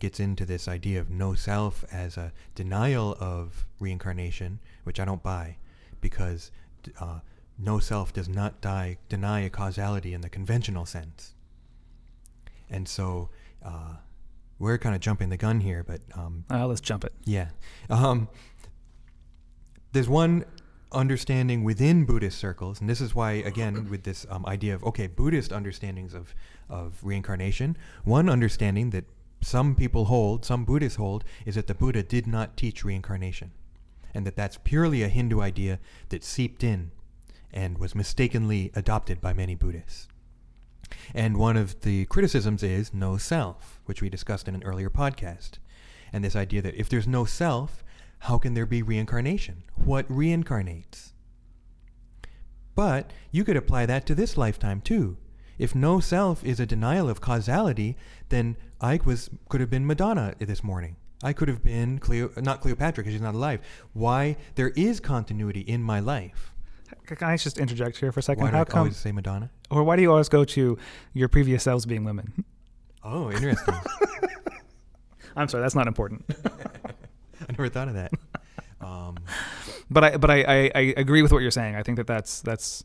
gets 0.00 0.18
into 0.20 0.44
this 0.44 0.66
idea 0.68 1.00
of 1.00 1.08
no 1.10 1.34
self 1.34 1.84
as 1.92 2.16
a 2.16 2.32
denial 2.54 3.16
of 3.20 3.66
reincarnation, 3.78 4.58
which 4.82 4.98
I 5.00 5.04
don't 5.04 5.22
buy, 5.22 5.56
because 6.00 6.50
uh, 7.00 7.20
no 7.58 7.78
self 7.78 8.12
does 8.12 8.28
not 8.28 8.60
die, 8.60 8.98
deny 9.08 9.40
a 9.40 9.50
causality 9.50 10.12
in 10.12 10.20
the 10.22 10.28
conventional 10.28 10.84
sense. 10.86 11.34
And 12.68 12.88
so 12.88 13.30
uh, 13.64 13.96
we're 14.58 14.78
kind 14.78 14.94
of 14.94 15.00
jumping 15.00 15.28
the 15.28 15.36
gun 15.36 15.60
here, 15.60 15.84
but 15.84 16.00
um, 16.14 16.44
Uh, 16.50 16.66
let's 16.66 16.80
jump 16.80 17.04
it. 17.04 17.12
yeah. 17.24 17.48
Um, 17.88 18.28
there's 19.94 20.08
one 20.08 20.44
understanding 20.90 21.64
within 21.64 22.04
Buddhist 22.04 22.38
circles, 22.38 22.80
and 22.80 22.90
this 22.90 23.00
is 23.00 23.14
why, 23.14 23.32
again, 23.32 23.88
with 23.88 24.02
this 24.02 24.26
um, 24.28 24.44
idea 24.44 24.74
of, 24.74 24.84
okay, 24.84 25.06
Buddhist 25.06 25.52
understandings 25.52 26.14
of, 26.14 26.34
of 26.68 26.98
reincarnation, 27.02 27.76
one 28.04 28.28
understanding 28.28 28.90
that 28.90 29.04
some 29.40 29.74
people 29.74 30.06
hold, 30.06 30.44
some 30.44 30.64
Buddhists 30.64 30.96
hold, 30.96 31.24
is 31.46 31.54
that 31.54 31.68
the 31.68 31.74
Buddha 31.74 32.02
did 32.02 32.26
not 32.26 32.56
teach 32.56 32.84
reincarnation, 32.84 33.52
and 34.12 34.26
that 34.26 34.36
that's 34.36 34.58
purely 34.64 35.02
a 35.02 35.08
Hindu 35.08 35.40
idea 35.40 35.78
that 36.08 36.24
seeped 36.24 36.64
in 36.64 36.90
and 37.52 37.78
was 37.78 37.94
mistakenly 37.94 38.72
adopted 38.74 39.20
by 39.20 39.32
many 39.32 39.54
Buddhists. 39.54 40.08
And 41.14 41.36
one 41.36 41.56
of 41.56 41.82
the 41.82 42.06
criticisms 42.06 42.64
is 42.64 42.92
no 42.92 43.16
self, 43.16 43.80
which 43.84 44.02
we 44.02 44.10
discussed 44.10 44.48
in 44.48 44.56
an 44.56 44.64
earlier 44.64 44.90
podcast. 44.90 45.58
And 46.12 46.24
this 46.24 46.36
idea 46.36 46.62
that 46.62 46.74
if 46.74 46.88
there's 46.88 47.06
no 47.06 47.24
self, 47.24 47.83
how 48.24 48.38
can 48.38 48.54
there 48.54 48.64
be 48.66 48.82
reincarnation? 48.82 49.62
What 49.74 50.08
reincarnates? 50.08 51.12
But 52.74 53.12
you 53.30 53.44
could 53.44 53.56
apply 53.56 53.84
that 53.86 54.06
to 54.06 54.14
this 54.14 54.36
lifetime 54.38 54.80
too. 54.80 55.18
If 55.58 55.74
no 55.74 56.00
self 56.00 56.42
is 56.42 56.58
a 56.58 56.64
denial 56.66 57.08
of 57.08 57.20
causality, 57.20 57.96
then 58.30 58.56
I 58.80 58.98
was 59.04 59.28
could 59.50 59.60
have 59.60 59.68
been 59.70 59.86
Madonna 59.86 60.34
this 60.38 60.64
morning. 60.64 60.96
I 61.22 61.32
could 61.34 61.48
have 61.48 61.62
been 61.62 61.98
Cleo, 61.98 62.30
not 62.38 62.60
Cleopatra 62.62 63.02
because 63.04 63.12
she's 63.12 63.22
not 63.22 63.34
alive. 63.34 63.60
Why 63.92 64.36
there 64.56 64.70
is 64.70 65.00
continuity 65.00 65.60
in 65.60 65.82
my 65.82 66.00
life? 66.00 66.54
Can 67.06 67.28
I 67.28 67.36
just 67.36 67.58
interject 67.58 67.98
here 67.98 68.10
for 68.10 68.20
a 68.20 68.22
second? 68.22 68.42
Why 68.44 68.50
do 68.50 68.56
How 68.56 68.62
I 68.62 68.64
come, 68.64 68.78
always 68.80 68.96
say 68.96 69.12
Madonna? 69.12 69.50
or 69.70 69.84
why 69.84 69.96
do 69.96 70.02
you 70.02 70.10
always 70.10 70.28
go 70.30 70.44
to 70.44 70.78
your 71.12 71.28
previous 71.28 71.62
selves 71.62 71.84
being 71.86 72.04
women? 72.04 72.44
Oh, 73.02 73.30
interesting. 73.30 73.74
I'm 75.36 75.48
sorry, 75.48 75.62
that's 75.62 75.74
not 75.74 75.86
important. 75.86 76.24
I 77.48 77.52
never 77.52 77.68
thought 77.68 77.88
of 77.88 77.94
that. 77.94 78.12
Um, 78.80 79.18
but 79.90 80.04
I 80.04 80.16
but 80.16 80.30
I, 80.30 80.42
I, 80.42 80.70
I 80.74 80.94
agree 80.96 81.22
with 81.22 81.32
what 81.32 81.42
you're 81.42 81.50
saying. 81.50 81.74
I 81.74 81.82
think 81.82 81.96
that 81.96 82.06
that's 82.06 82.40
that's. 82.42 82.84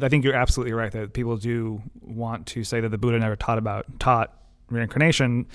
I 0.00 0.08
think 0.08 0.24
you're 0.24 0.34
absolutely 0.34 0.74
right 0.74 0.92
that 0.92 1.12
people 1.12 1.36
do 1.36 1.82
want 2.00 2.46
to 2.48 2.62
say 2.62 2.80
that 2.80 2.90
the 2.90 2.98
Buddha 2.98 3.18
never 3.18 3.34
taught 3.34 3.58
about 3.58 3.98
taught 3.98 4.32
reincarnation. 4.70 5.46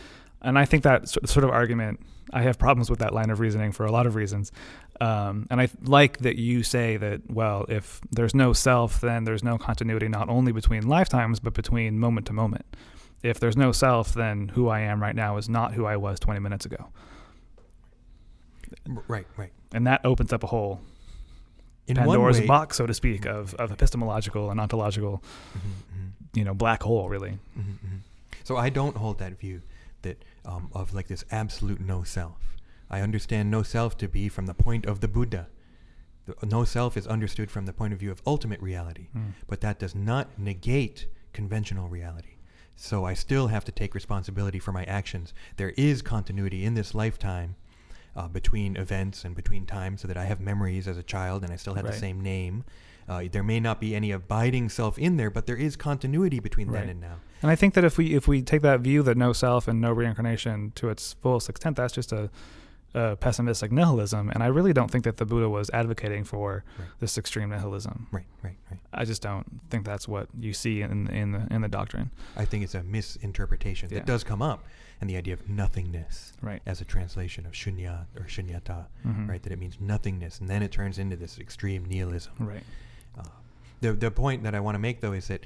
and 0.42 0.60
I 0.60 0.66
think 0.66 0.84
that 0.84 1.08
sort 1.08 1.46
of 1.46 1.50
argument, 1.50 2.02
I 2.34 2.42
have 2.42 2.60
problems 2.60 2.90
with 2.90 3.00
that 3.00 3.14
line 3.14 3.30
of 3.30 3.40
reasoning 3.40 3.72
for 3.72 3.86
a 3.86 3.92
lot 3.92 4.06
of 4.06 4.16
reasons. 4.16 4.52
Um, 5.02 5.48
and 5.50 5.60
I 5.60 5.70
like 5.84 6.20
that 6.20 6.38
you 6.38 6.64
say 6.64 6.98
that, 6.98 7.22
well, 7.30 7.66
if 7.68 8.00
there's 8.12 8.34
no 8.34 8.54
self, 8.54 9.02
then 9.02 9.24
there's 9.26 9.44
no 9.44 9.58
continuity 9.58 10.08
not 10.08 10.30
only 10.30 10.52
between 10.52 10.88
lifetimes, 10.88 11.40
but 11.40 11.54
between 11.54 12.00
moment 12.00 12.28
to 12.28 12.34
moment. 12.34 12.66
If 13.24 13.40
there's 13.40 13.58
no 13.58 13.72
self, 13.72 14.14
then 14.14 14.50
who 14.50 14.70
I 14.70 14.82
am 14.82 15.02
right 15.02 15.16
now 15.16 15.38
is 15.38 15.50
not 15.50 15.74
who 15.74 15.86
I 15.86 15.98
was 15.98 16.20
20 16.20 16.40
minutes 16.40 16.66
ago. 16.66 16.90
Right, 19.08 19.28
right. 19.38 19.52
And 19.74 19.86
that 19.88 20.02
opens 20.06 20.32
up 20.34 20.44
a 20.44 20.48
whole 20.48 20.82
In 21.88 21.98
Pandora's 21.98 22.40
way, 22.40 22.48
box, 22.48 22.78
so 22.78 22.86
to 22.86 22.94
speak, 22.94 23.26
of, 23.26 23.54
of 23.56 23.72
epistemological 23.72 24.50
and 24.52 24.60
ontological, 24.60 25.22
Mhm, 25.54 25.60
mhm. 26.00 26.12
you 26.38 26.44
know, 26.44 26.54
black 26.54 26.84
hole, 26.84 27.10
really. 27.10 27.38
Mhm, 27.58 27.64
mhm. 27.86 28.00
So 28.44 28.58
I 28.58 28.70
don't 28.70 28.98
hold 28.98 29.20
that 29.20 29.40
view 29.40 29.62
that 30.02 30.24
um, 30.46 30.70
of 30.74 30.94
like 30.94 31.08
this 31.08 31.24
absolute 31.32 31.80
no 31.82 32.04
self. 32.04 32.56
I 32.90 33.02
understand 33.02 33.50
no 33.50 33.64
self 33.64 33.98
to 33.98 34.08
be 34.08 34.30
from 34.30 34.46
the 34.46 34.54
point 34.54 34.86
of 34.86 35.00
the 35.00 35.08
Buddha. 35.08 35.48
The, 36.28 36.36
no 36.46 36.64
self 36.64 36.96
is 36.98 37.08
understood 37.08 37.50
from 37.52 37.66
the 37.66 37.74
point 37.74 37.94
of 37.94 38.00
view 38.00 38.12
of 38.12 38.22
ultimate 38.26 38.62
reality, 38.62 39.08
Mm. 39.16 39.34
but 39.48 39.62
that 39.62 39.80
does 39.80 39.96
not 39.96 40.38
negate 40.40 41.08
conventional 41.34 41.88
reality. 41.90 42.36
So 42.76 43.06
I 43.06 43.14
still 43.14 43.48
have 43.48 43.64
to 43.66 43.72
take 43.72 43.96
responsibility 43.96 44.60
for 44.60 44.72
my 44.72 44.84
actions. 44.86 45.34
There 45.58 45.70
is 45.78 46.02
continuity 46.02 46.66
in 46.66 46.74
this 46.74 46.94
lifetime 46.94 47.56
uh, 48.16 48.28
between 48.28 48.78
events 48.78 49.24
and 49.26 49.36
between 49.36 49.66
times, 49.66 50.02
so 50.02 50.08
that 50.08 50.18
I 50.18 50.26
have 50.26 50.40
memories 50.40 50.88
as 50.88 50.98
a 50.98 51.04
child 51.04 51.44
and 51.44 51.52
I 51.52 51.56
still 51.58 51.74
have 51.76 51.86
the 51.86 51.94
same 51.94 52.22
name. 52.22 52.64
Uh, 53.08 53.24
there 53.32 53.44
may 53.44 53.60
not 53.60 53.80
be 53.80 53.94
any 53.96 54.12
abiding 54.12 54.68
self 54.70 54.98
in 54.98 55.18
there, 55.18 55.30
but 55.30 55.46
there 55.46 55.56
is 55.58 55.76
continuity 55.76 56.40
between 56.40 56.72
then 56.72 56.90
and 56.90 57.02
now. 57.02 57.18
And 57.44 57.52
I 57.52 57.56
think 57.56 57.76
that 57.76 57.84
if 57.84 57.98
we 58.00 58.16
if 58.16 58.28
we 58.28 58.42
take 58.42 58.64
that 58.64 58.80
view 58.80 59.04
that 59.04 59.16
no 59.18 59.32
self 59.34 59.68
and 59.68 59.80
no 59.80 59.92
reincarnation 59.92 60.72
to 60.76 60.90
its 60.90 61.14
fullest 61.22 61.48
extent, 61.48 61.76
that's 61.76 61.94
just 61.94 62.12
a, 62.12 62.32
a 62.96 63.16
pessimistic 63.18 63.72
nihilism. 63.72 64.32
And 64.32 64.42
I 64.42 64.48
really 64.48 64.74
don't 64.74 64.90
think 64.90 65.04
that 65.04 65.18
the 65.18 65.26
Buddha 65.26 65.50
was 65.50 65.70
advocating 65.72 66.24
for 66.24 66.64
Right. 66.80 66.88
this 67.00 67.18
extreme 67.18 67.50
nihilism. 67.50 68.08
Right, 68.12 68.26
right, 68.42 68.56
right. 68.64 68.65
I 68.98 69.06
just 69.06 69.22
don't 69.22 69.46
think 69.70 69.86
that's 69.86 70.08
what 70.08 70.30
you 70.38 70.54
see 70.54 70.82
in 70.82 71.08
in 71.08 71.32
the 71.32 71.48
in 71.52 71.62
the 71.62 71.68
doctrine. 71.68 72.12
I 72.36 72.46
think 72.46 72.64
it's 72.64 72.76
a 72.76 72.84
misinterpretation 72.84 73.90
Yeah. 73.92 74.00
that 74.00 74.06
does 74.08 74.24
come 74.24 74.42
up, 74.42 74.64
and 75.02 75.10
the 75.10 75.18
idea 75.18 75.34
of 75.34 75.50
nothingness 75.50 76.34
Right. 76.42 76.62
as 76.66 76.82
a 76.82 76.86
translation 76.86 77.46
of 77.46 77.54
shunya 77.54 78.06
or 78.16 78.24
shunyata, 78.24 78.86
Mhm. 79.06 79.28
right? 79.30 79.42
That 79.44 79.52
it 79.52 79.60
means 79.60 79.78
nothingness, 79.80 80.40
and 80.40 80.50
then 80.50 80.64
it 80.64 80.72
turns 80.72 80.98
into 80.98 81.16
this 81.16 81.38
extreme 81.40 81.86
nihilism. 81.86 82.34
Right. 82.40 82.64
Uh, 83.18 83.24
the 83.82 83.94
the 83.94 84.12
point 84.12 84.44
that 84.44 84.56
I 84.56 84.60
want 84.60 84.76
to 84.76 84.80
make 84.80 85.02
though 85.02 85.14
is 85.14 85.28
that 85.28 85.46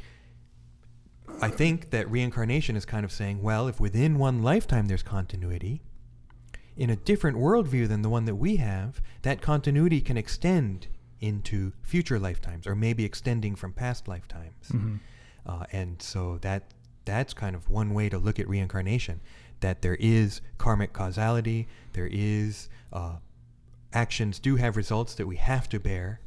I 1.42 1.50
think 1.50 1.92
that 1.92 2.10
reincarnation 2.10 2.76
is 2.76 2.86
kind 2.86 3.06
of 3.06 3.12
saying, 3.12 3.42
well, 3.42 3.68
if 3.68 3.80
within 3.80 4.18
one 4.18 4.42
lifetime 4.42 4.88
there's 4.88 5.04
continuity, 5.04 5.82
in 6.76 6.90
a 6.90 6.96
different 6.96 7.38
worldview 7.38 7.88
than 7.88 8.02
the 8.02 8.10
one 8.10 8.26
that 8.26 8.36
we 8.36 8.56
have, 8.58 9.02
that 9.22 9.42
continuity 9.42 10.02
can 10.02 10.18
extend 10.18 10.88
into 11.22 11.74
future 11.82 12.20
lifetimes, 12.20 12.66
or 12.68 12.76
maybe 12.76 13.04
extending 13.06 13.56
from 13.56 13.74
past 13.74 14.08
lifetimes. 14.08 14.70
Mhm. 14.70 15.00
Uh, 15.46 15.66
and 15.72 16.02
so 16.02 16.38
that 16.40 16.74
that's 17.06 17.34
kind 17.34 17.56
of 17.56 17.70
one 17.70 17.94
way 17.94 18.08
to 18.10 18.18
look 18.20 18.40
at 18.40 18.48
reincarnation, 18.48 19.20
that 19.62 19.82
there 19.82 19.96
is 20.00 20.42
karmic 20.58 20.94
causality, 20.94 21.68
there 21.94 22.08
is 22.12 22.70
uh, 22.94 23.18
actions 23.94 24.40
do 24.40 24.56
have 24.58 24.78
results 24.78 25.16
that 25.16 25.26
we 25.28 25.36
have 25.38 25.68
to 25.70 25.80
bear, 25.80 26.20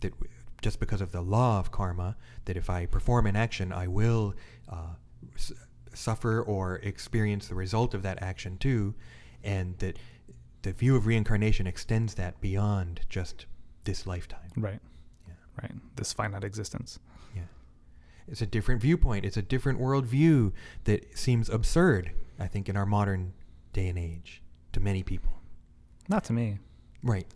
that 0.00 0.10
w- 0.12 0.30
just 0.60 0.78
because 0.78 1.00
of 1.00 1.12
the 1.12 1.22
law 1.22 1.58
of 1.58 1.70
karma, 1.70 2.16
that 2.44 2.56
if 2.56 2.68
I 2.68 2.86
perform 2.86 3.26
an 3.26 3.36
action, 3.36 3.72
I 3.72 3.86
will 3.88 4.34
uh, 4.68 4.94
s- 5.34 5.52
suffer 5.94 6.42
or 6.42 6.76
experience 6.76 7.48
the 7.48 7.54
result 7.54 7.94
of 7.94 8.02
that 8.02 8.22
action 8.22 8.58
too, 8.58 8.94
and 9.42 9.78
that 9.78 9.98
the 10.62 10.72
view 10.72 10.94
of 10.94 11.06
reincarnation 11.06 11.66
extends 11.66 12.14
that 12.14 12.40
beyond 12.40 13.00
just 13.08 13.46
this 13.84 14.06
lifetime. 14.06 14.50
Right. 14.56 14.80
Yeah. 15.26 15.34
Right. 15.62 15.72
This 15.96 16.12
finite 16.12 16.44
existence. 16.44 16.98
Yeah. 17.34 17.42
It's 18.28 18.42
a 18.42 18.46
different 18.46 18.80
viewpoint. 18.80 19.24
It's 19.24 19.36
a 19.36 19.42
different 19.42 19.80
worldview 19.80 20.52
that 20.84 21.16
seems 21.18 21.48
absurd, 21.48 22.12
I 22.38 22.46
think, 22.46 22.68
in 22.68 22.76
our 22.76 22.86
modern 22.86 23.32
day 23.72 23.88
and 23.88 23.98
age 23.98 24.42
to 24.72 24.80
many 24.80 25.02
people. 25.02 25.32
Not 26.08 26.24
to 26.24 26.32
me. 26.32 26.58
Right. 27.02 27.26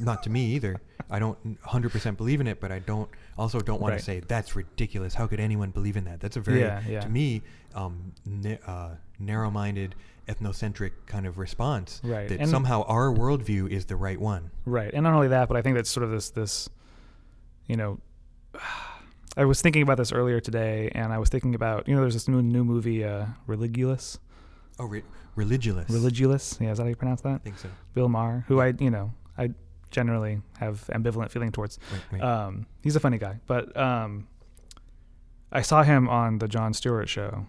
Not 0.00 0.22
to 0.24 0.30
me 0.30 0.46
either. 0.54 0.80
I 1.10 1.18
don't 1.18 1.60
100% 1.62 2.16
believe 2.16 2.40
in 2.40 2.46
it, 2.46 2.60
but 2.60 2.72
I 2.72 2.78
don't 2.78 3.08
also 3.36 3.60
don't 3.60 3.80
want 3.80 3.92
Right. 3.92 3.98
to 3.98 4.04
say 4.04 4.20
that's 4.20 4.56
ridiculous. 4.56 5.14
How 5.14 5.26
could 5.26 5.40
anyone 5.40 5.70
believe 5.70 5.96
in 5.96 6.04
that? 6.04 6.20
That's 6.20 6.36
a 6.36 6.40
very, 6.40 6.60
Yeah, 6.60 6.80
yeah. 6.88 7.00
to 7.00 7.08
me, 7.08 7.42
um, 7.74 8.12
uh, 8.66 8.94
narrow-minded, 9.22 9.94
ethnocentric 10.28 10.92
kind 11.06 11.26
of 11.26 11.38
response. 11.38 12.00
Right. 12.04 12.28
That 12.28 12.40
And- 12.40 12.50
somehow 12.50 12.82
our 12.84 13.12
worldview 13.12 13.68
is 13.68 13.86
the 13.86 13.96
right 13.96 14.20
one. 14.20 14.50
Right. 14.64 14.90
And 14.92 15.04
not 15.04 15.14
only 15.14 15.28
that, 15.28 15.48
but 15.48 15.56
I 15.56 15.62
think 15.62 15.74
that's 15.76 15.90
sort 15.90 16.04
of 16.04 16.10
this 16.10 16.30
this 16.30 16.68
you 17.66 17.76
know 17.76 17.98
I 19.36 19.44
was 19.46 19.62
thinking 19.62 19.82
about 19.82 19.96
this 19.96 20.12
earlier 20.12 20.40
today 20.40 20.90
and 20.94 21.12
I 21.12 21.18
was 21.18 21.28
thinking 21.30 21.54
about 21.54 21.88
you 21.88 21.94
know 21.94 22.02
there's 22.02 22.14
this 22.14 22.28
new 22.28 22.42
new 22.42 22.64
movie 22.64 23.04
uh 23.04 23.26
Religulous. 23.48 24.18
Oh, 24.78 24.84
re- 24.86 25.02
religious. 25.36 25.88
Religulous. 25.90 26.60
Yeah, 26.60 26.72
is 26.72 26.78
that 26.78 26.84
how 26.84 26.88
you 26.88 26.96
pronounce 26.96 27.20
that 27.22 27.34
I 27.34 27.38
think 27.38 27.58
so. 27.58 27.68
Bill 27.94 28.08
Maher, 28.08 28.44
who 28.48 28.60
I, 28.60 28.74
you 28.78 28.90
know, 28.90 29.12
I 29.38 29.50
generally 29.90 30.40
have 30.58 30.86
ambivalent 30.92 31.30
feeling 31.30 31.52
towards. 31.52 31.78
Right, 31.90 32.20
right. 32.20 32.22
Um, 32.22 32.66
he's 32.82 32.96
a 32.96 33.00
funny 33.00 33.18
guy, 33.18 33.38
but 33.46 33.74
um, 33.76 34.26
I 35.52 35.60
saw 35.62 35.82
him 35.82 36.08
on 36.08 36.38
the 36.38 36.48
Jon 36.48 36.72
Stewart 36.72 37.08
show, 37.08 37.46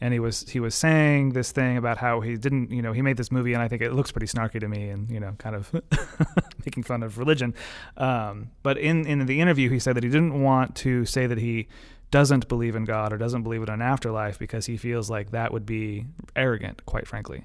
and 0.00 0.14
he 0.14 0.20
was 0.20 0.48
he 0.48 0.60
was 0.60 0.74
saying 0.74 1.30
this 1.30 1.52
thing 1.52 1.76
about 1.76 1.98
how 1.98 2.20
he 2.20 2.36
didn't, 2.36 2.70
you 2.70 2.80
know, 2.80 2.92
he 2.92 3.02
made 3.02 3.16
this 3.16 3.30
movie, 3.30 3.52
and 3.52 3.62
I 3.62 3.68
think 3.68 3.82
it 3.82 3.92
looks 3.92 4.10
pretty 4.10 4.26
snarky 4.26 4.58
to 4.60 4.68
me, 4.68 4.88
and 4.88 5.10
you 5.10 5.20
know, 5.20 5.34
kind 5.38 5.54
of 5.54 5.72
making 6.64 6.84
fun 6.84 7.02
of 7.02 7.18
religion. 7.18 7.54
Um, 7.96 8.50
but 8.62 8.78
in 8.78 9.06
in 9.06 9.26
the 9.26 9.40
interview, 9.40 9.68
he 9.68 9.78
said 9.78 9.96
that 9.96 10.02
he 10.02 10.10
didn't 10.10 10.40
want 10.40 10.74
to 10.76 11.04
say 11.04 11.26
that 11.26 11.38
he 11.38 11.68
doesn't 12.10 12.48
believe 12.48 12.74
in 12.74 12.84
God 12.84 13.12
or 13.12 13.18
doesn't 13.18 13.42
believe 13.42 13.62
in 13.62 13.68
an 13.68 13.82
afterlife 13.82 14.38
because 14.38 14.66
he 14.66 14.76
feels 14.76 15.10
like 15.10 15.30
that 15.30 15.52
would 15.52 15.66
be 15.66 16.06
arrogant, 16.34 16.84
quite 16.86 17.06
frankly, 17.06 17.44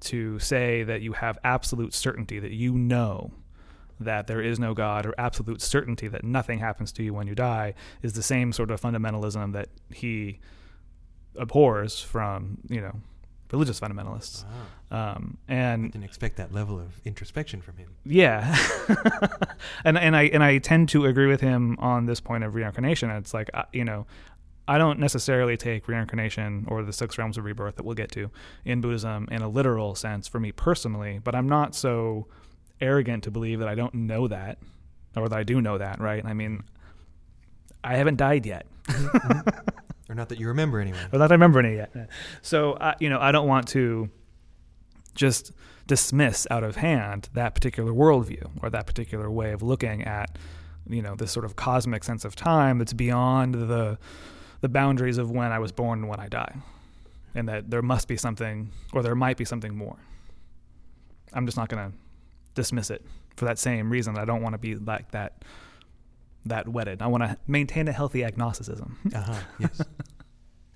to 0.00 0.38
say 0.38 0.82
that 0.82 1.00
you 1.00 1.12
have 1.12 1.38
absolute 1.44 1.94
certainty 1.94 2.38
that 2.38 2.52
you 2.52 2.74
know 2.74 3.32
that 4.00 4.26
there 4.26 4.42
is 4.42 4.58
no 4.58 4.74
God 4.74 5.06
or 5.06 5.14
absolute 5.16 5.62
certainty 5.62 6.08
that 6.08 6.24
nothing 6.24 6.58
happens 6.58 6.92
to 6.92 7.02
you 7.02 7.14
when 7.14 7.26
you 7.26 7.34
die 7.34 7.74
is 8.02 8.14
the 8.14 8.22
same 8.22 8.52
sort 8.52 8.70
of 8.70 8.80
fundamentalism 8.80 9.52
that 9.52 9.68
he 9.90 10.40
abhors 11.36 12.00
from, 12.00 12.58
you 12.68 12.80
know, 12.80 12.94
religious 13.52 13.78
fundamentalists. 13.78 14.44
Wow. 14.90 15.14
Um, 15.14 15.38
I 15.48 15.54
and 15.54 15.92
didn't 15.92 16.04
expect 16.04 16.36
that 16.36 16.52
level 16.52 16.78
of 16.78 17.00
introspection 17.04 17.62
from 17.62 17.76
him. 17.76 17.94
yeah, 18.04 18.56
and 19.84 19.96
and 19.96 20.14
I 20.14 20.24
and 20.24 20.42
I 20.42 20.58
tend 20.58 20.90
to 20.90 21.06
agree 21.06 21.26
with 21.26 21.40
him 21.40 21.76
on 21.78 22.06
this 22.06 22.20
point 22.20 22.44
of 22.44 22.54
reincarnation. 22.54 23.08
It's 23.10 23.32
like 23.32 23.48
uh, 23.54 23.64
you 23.72 23.84
know, 23.84 24.06
I 24.68 24.76
don't 24.78 24.98
necessarily 24.98 25.56
take 25.56 25.88
reincarnation 25.88 26.66
or 26.68 26.82
the 26.82 26.92
six 26.92 27.16
realms 27.16 27.38
of 27.38 27.44
rebirth 27.44 27.76
that 27.76 27.84
we'll 27.84 27.94
get 27.94 28.12
to 28.12 28.30
in 28.64 28.80
Buddhism 28.80 29.28
in 29.30 29.40
a 29.40 29.48
literal 29.48 29.94
sense 29.94 30.28
for 30.28 30.40
me 30.40 30.52
personally, 30.52 31.20
but 31.22 31.34
I'm 31.34 31.48
not 31.48 31.74
so 31.74 32.26
arrogant 32.80 33.24
to 33.24 33.30
believe 33.30 33.60
that 33.60 33.68
I 33.68 33.74
don't 33.74 33.94
know 33.94 34.28
that 34.28 34.58
or 35.16 35.28
that 35.28 35.38
I 35.38 35.42
do 35.42 35.60
know 35.62 35.78
that. 35.78 36.00
Right? 36.00 36.22
I 36.24 36.34
mean, 36.34 36.64
I 37.82 37.96
haven't 37.96 38.16
died 38.16 38.44
yet. 38.44 38.66
Or 40.12 40.14
not 40.14 40.28
that 40.28 40.38
you 40.38 40.48
remember 40.48 40.78
anyway. 40.78 40.98
or 41.10 41.18
that 41.18 41.32
I 41.32 41.34
remember 41.34 41.58
any 41.58 41.76
yet. 41.76 41.90
So, 42.42 42.76
I 42.78 42.94
you 43.00 43.08
know, 43.08 43.18
I 43.18 43.32
don't 43.32 43.48
want 43.48 43.66
to 43.68 44.10
just 45.14 45.52
dismiss 45.86 46.46
out 46.50 46.62
of 46.62 46.76
hand 46.76 47.30
that 47.32 47.54
particular 47.54 47.92
worldview 47.92 48.50
or 48.62 48.68
that 48.68 48.86
particular 48.86 49.30
way 49.30 49.52
of 49.52 49.62
looking 49.62 50.02
at, 50.02 50.36
you 50.86 51.00
know, 51.00 51.14
this 51.14 51.32
sort 51.32 51.46
of 51.46 51.56
cosmic 51.56 52.04
sense 52.04 52.26
of 52.26 52.36
time 52.36 52.76
that's 52.76 52.92
beyond 52.92 53.54
the 53.54 53.98
the 54.60 54.68
boundaries 54.68 55.16
of 55.16 55.30
when 55.30 55.50
I 55.50 55.58
was 55.58 55.72
born 55.72 56.00
and 56.00 56.08
when 56.10 56.20
I 56.20 56.28
die, 56.28 56.56
and 57.34 57.48
that 57.48 57.70
there 57.70 57.80
must 57.80 58.06
be 58.06 58.18
something 58.18 58.70
or 58.92 59.02
there 59.02 59.14
might 59.14 59.38
be 59.38 59.46
something 59.46 59.74
more. 59.74 59.96
I'm 61.32 61.46
just 61.46 61.56
not 61.56 61.70
going 61.70 61.90
to 61.90 61.96
dismiss 62.54 62.90
it 62.90 63.02
for 63.34 63.46
that 63.46 63.58
same 63.58 63.88
reason. 63.88 64.18
I 64.18 64.26
don't 64.26 64.42
want 64.42 64.52
to 64.52 64.58
be 64.58 64.74
like 64.74 65.12
that 65.12 65.42
that 66.46 66.68
wedded. 66.68 67.02
I 67.02 67.06
want 67.06 67.22
to 67.24 67.36
maintain 67.46 67.88
a 67.88 67.92
healthy 67.92 68.22
agnosticism. 68.24 68.98
Uh 69.14 69.20
huh. 69.20 69.40
Yes. 69.58 69.80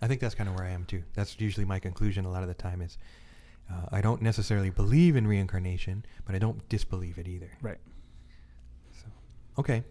I 0.03 0.07
think 0.09 0.21
that's 0.21 0.35
kind 0.35 0.49
of 0.49 0.55
where 0.57 0.65
I 0.65 0.71
am 0.71 0.85
too. 0.85 1.03
That's 1.15 1.41
usually 1.41 1.65
my 1.65 1.79
conclusion 1.79 2.25
a 2.25 2.31
lot 2.31 2.43
of 2.43 2.49
the 2.49 2.55
time 2.55 2.83
is 2.83 2.99
uh, 3.73 3.87
I 3.91 4.01
don't 4.01 4.23
necessarily 4.23 4.71
believe 4.71 5.17
in 5.17 5.27
reincarnation, 5.27 6.05
but 6.25 6.35
I 6.35 6.39
don't 6.39 6.69
disbelieve 6.69 7.19
it 7.19 7.27
either. 7.27 7.51
Right. 7.63 7.79
So, 8.93 9.07
okay. 9.59 9.83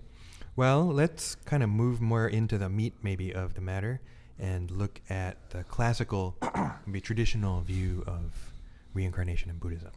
Well, 0.55 0.85
let's 0.87 1.35
kind 1.35 1.63
of 1.63 1.69
move 1.69 1.99
more 1.99 2.27
into 2.27 2.57
the 2.57 2.69
meat 2.69 2.93
maybe 3.03 3.33
of 3.33 3.55
the 3.55 3.61
matter 3.61 3.99
and 4.39 4.71
look 4.71 5.01
at 5.09 5.49
the 5.49 5.63
classical, 5.63 6.37
maybe 6.85 7.01
traditional 7.01 7.61
view 7.61 8.03
of 8.07 8.53
reincarnation 8.93 9.49
in 9.49 9.57
Buddhism, 9.57 9.91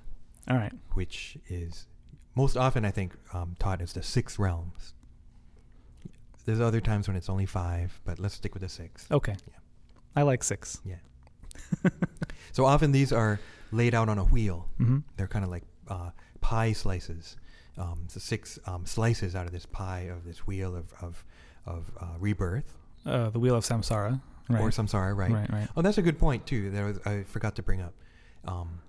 All 0.48 0.56
right. 0.56 0.72
which 0.94 1.36
is 1.48 1.86
most 2.34 2.56
often, 2.56 2.84
I 2.84 2.90
think, 2.90 3.14
um, 3.32 3.54
taught 3.60 3.80
as 3.80 3.92
the 3.92 4.02
six 4.02 4.38
realms. 4.38 4.94
There's 6.48 6.60
other 6.60 6.80
times 6.80 7.06
when 7.08 7.14
it's 7.18 7.28
only 7.28 7.44
five, 7.44 8.00
but 8.06 8.18
let's 8.18 8.34
stick 8.34 8.54
with 8.54 8.62
the 8.62 8.70
six. 8.70 9.06
Okay. 9.10 9.36
Yeah. 9.46 9.58
I 10.16 10.22
like 10.22 10.42
six. 10.42 10.80
Yeah. 10.82 10.94
so 12.52 12.64
often 12.64 12.90
these 12.90 13.12
are 13.12 13.38
laid 13.70 13.94
out 13.94 14.08
on 14.08 14.16
a 14.18 14.24
wheel. 14.24 14.66
hmm 14.78 15.00
They're 15.18 15.28
kind 15.28 15.44
of 15.44 15.50
like 15.50 15.64
uh, 15.88 16.08
pie 16.40 16.72
slices. 16.72 17.36
Um, 17.76 18.06
so 18.08 18.18
six 18.18 18.58
um, 18.64 18.86
slices 18.86 19.36
out 19.36 19.44
of 19.44 19.52
this 19.52 19.66
pie 19.66 20.08
of 20.10 20.24
this 20.24 20.46
wheel 20.46 20.74
of 20.74 20.86
of, 21.02 21.22
of 21.66 21.90
uh, 22.00 22.16
rebirth 22.18 22.72
Uh, 23.04 23.28
the 23.28 23.38
wheel 23.38 23.54
of 23.54 23.62
samsara. 23.64 24.18
Right. 24.48 24.62
or 24.62 24.70
samsara, 24.70 25.14
right? 25.14 25.30
Right. 25.30 25.52
Right. 25.52 25.68
Oh, 25.76 25.82
that's 25.82 25.98
a 25.98 26.02
good 26.02 26.18
point 26.18 26.46
too. 26.46 26.70
That 26.70 26.80
I, 26.82 26.86
was, 26.86 26.98
I 27.04 27.22
forgot 27.24 27.56
to 27.56 27.62
bring 27.62 27.82
up. 27.82 27.92
Um, 28.46 28.80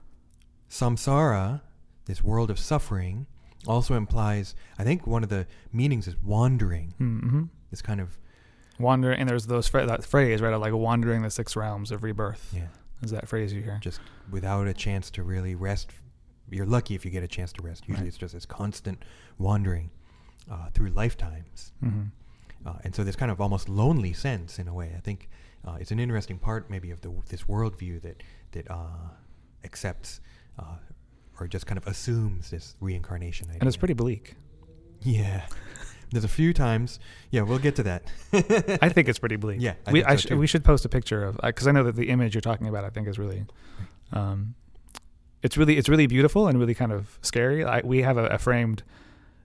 samsara, 0.70 1.60
this 2.06 2.24
world 2.24 2.50
of 2.50 2.58
suffering, 2.58 3.28
also 3.68 3.96
implies. 3.96 4.56
I 4.78 4.84
think 4.84 5.06
one 5.08 5.24
of 5.24 5.30
the 5.30 5.48
meanings 5.74 6.08
is 6.08 6.16
wandering. 6.24 6.94
Mm-hmm. 7.00 7.44
This 7.72 7.82
kind 7.82 8.00
of 8.02 8.18
Wander, 8.80 9.12
and 9.12 9.28
there's 9.30 9.46
those 9.48 9.70
that 9.70 10.06
phrase 10.06 10.42
right, 10.42 10.56
like 10.56 10.72
wandering 10.74 11.22
the 11.22 11.30
six 11.30 11.56
realms 11.58 11.92
of 11.92 12.02
rebirth. 12.02 12.54
yeah, 12.56 12.68
Is 13.04 13.12
that 13.12 13.28
phrase 13.28 13.52
you 13.52 13.62
hear? 13.62 13.78
just 13.82 14.00
without 14.32 14.68
a 14.68 14.74
chance 14.74 15.12
to 15.12 15.24
really 15.24 15.54
rest. 15.54 15.92
You're 16.50 16.66
lucky 16.66 16.96
if 16.96 17.04
you 17.04 17.12
get 17.12 17.22
a 17.22 17.28
chance 17.28 17.52
to 17.54 17.62
rest. 17.62 17.84
Usually, 17.88 18.06
Right. 18.06 18.08
it's 18.08 18.18
just 18.18 18.34
this 18.34 18.46
constant 18.46 19.04
wandering 19.38 19.92
uh, 20.50 20.70
through 20.74 20.90
lifetimes. 20.92 21.74
Mm-hmm. 21.84 22.04
Uh, 22.66 22.74
and 22.86 22.96
so 22.96 23.04
this 23.04 23.18
kind 23.18 23.32
of 23.32 23.40
almost 23.42 23.68
lonely 23.70 24.14
sense 24.14 24.58
in 24.60 24.68
a 24.70 24.74
way. 24.74 24.94
I 24.96 25.02
think 25.02 25.30
uh, 25.68 25.78
it's 25.80 25.92
an 25.92 26.00
interesting 26.00 26.38
part 26.40 26.70
maybe 26.70 26.90
of 26.92 27.02
the 27.02 27.12
this 27.28 27.44
worldview 27.44 28.02
that 28.02 28.24
that 28.54 28.72
uh, 28.72 29.10
accepts 29.66 30.22
uh, 30.58 30.76
or 31.40 31.48
just 31.48 31.66
kind 31.66 31.78
of 31.78 31.88
assumes 31.88 32.50
this 32.52 32.76
reincarnation 32.82 33.48
idea. 33.50 33.60
And 33.62 33.68
it's 33.68 33.78
pretty 33.78 33.94
bleak. 33.94 34.36
Yeah. 35.02 35.46
There's 36.12 36.24
a 36.24 36.28
few 36.30 36.54
times. 36.54 37.00
Yeah, 37.30 37.44
we'll 37.44 37.60
get 37.60 37.76
to 37.76 37.84
that. 37.84 38.04
I 38.82 38.90
think 38.90 39.08
it's 39.08 39.20
pretty 39.20 39.36
bleak. 39.36 39.58
Yeah, 39.62 39.76
I 39.86 39.92
we 39.92 40.02
so 40.04 40.16
sh- 40.18 40.32
we 40.32 40.48
should 40.48 40.64
post 40.64 40.84
a 40.86 40.90
picture 40.90 41.24
of 41.24 41.40
because 41.44 41.68
I 41.68 41.72
know 41.72 41.84
that 41.84 41.96
the 41.96 42.10
image 42.10 42.34
you're 42.34 42.42
talking 42.42 42.68
about 42.68 42.84
I 42.84 42.90
think 42.90 43.08
is 43.08 43.20
really, 43.20 43.46
um, 44.12 44.56
it's 45.44 45.56
really 45.56 45.78
it's 45.78 45.88
really 45.88 46.08
beautiful 46.08 46.48
and 46.48 46.60
really 46.60 46.74
kind 46.74 46.92
of 46.92 47.20
scary. 47.22 47.64
I, 47.64 47.82
we 47.82 48.02
have 48.02 48.18
a, 48.18 48.26
a 48.26 48.38
framed 48.40 48.82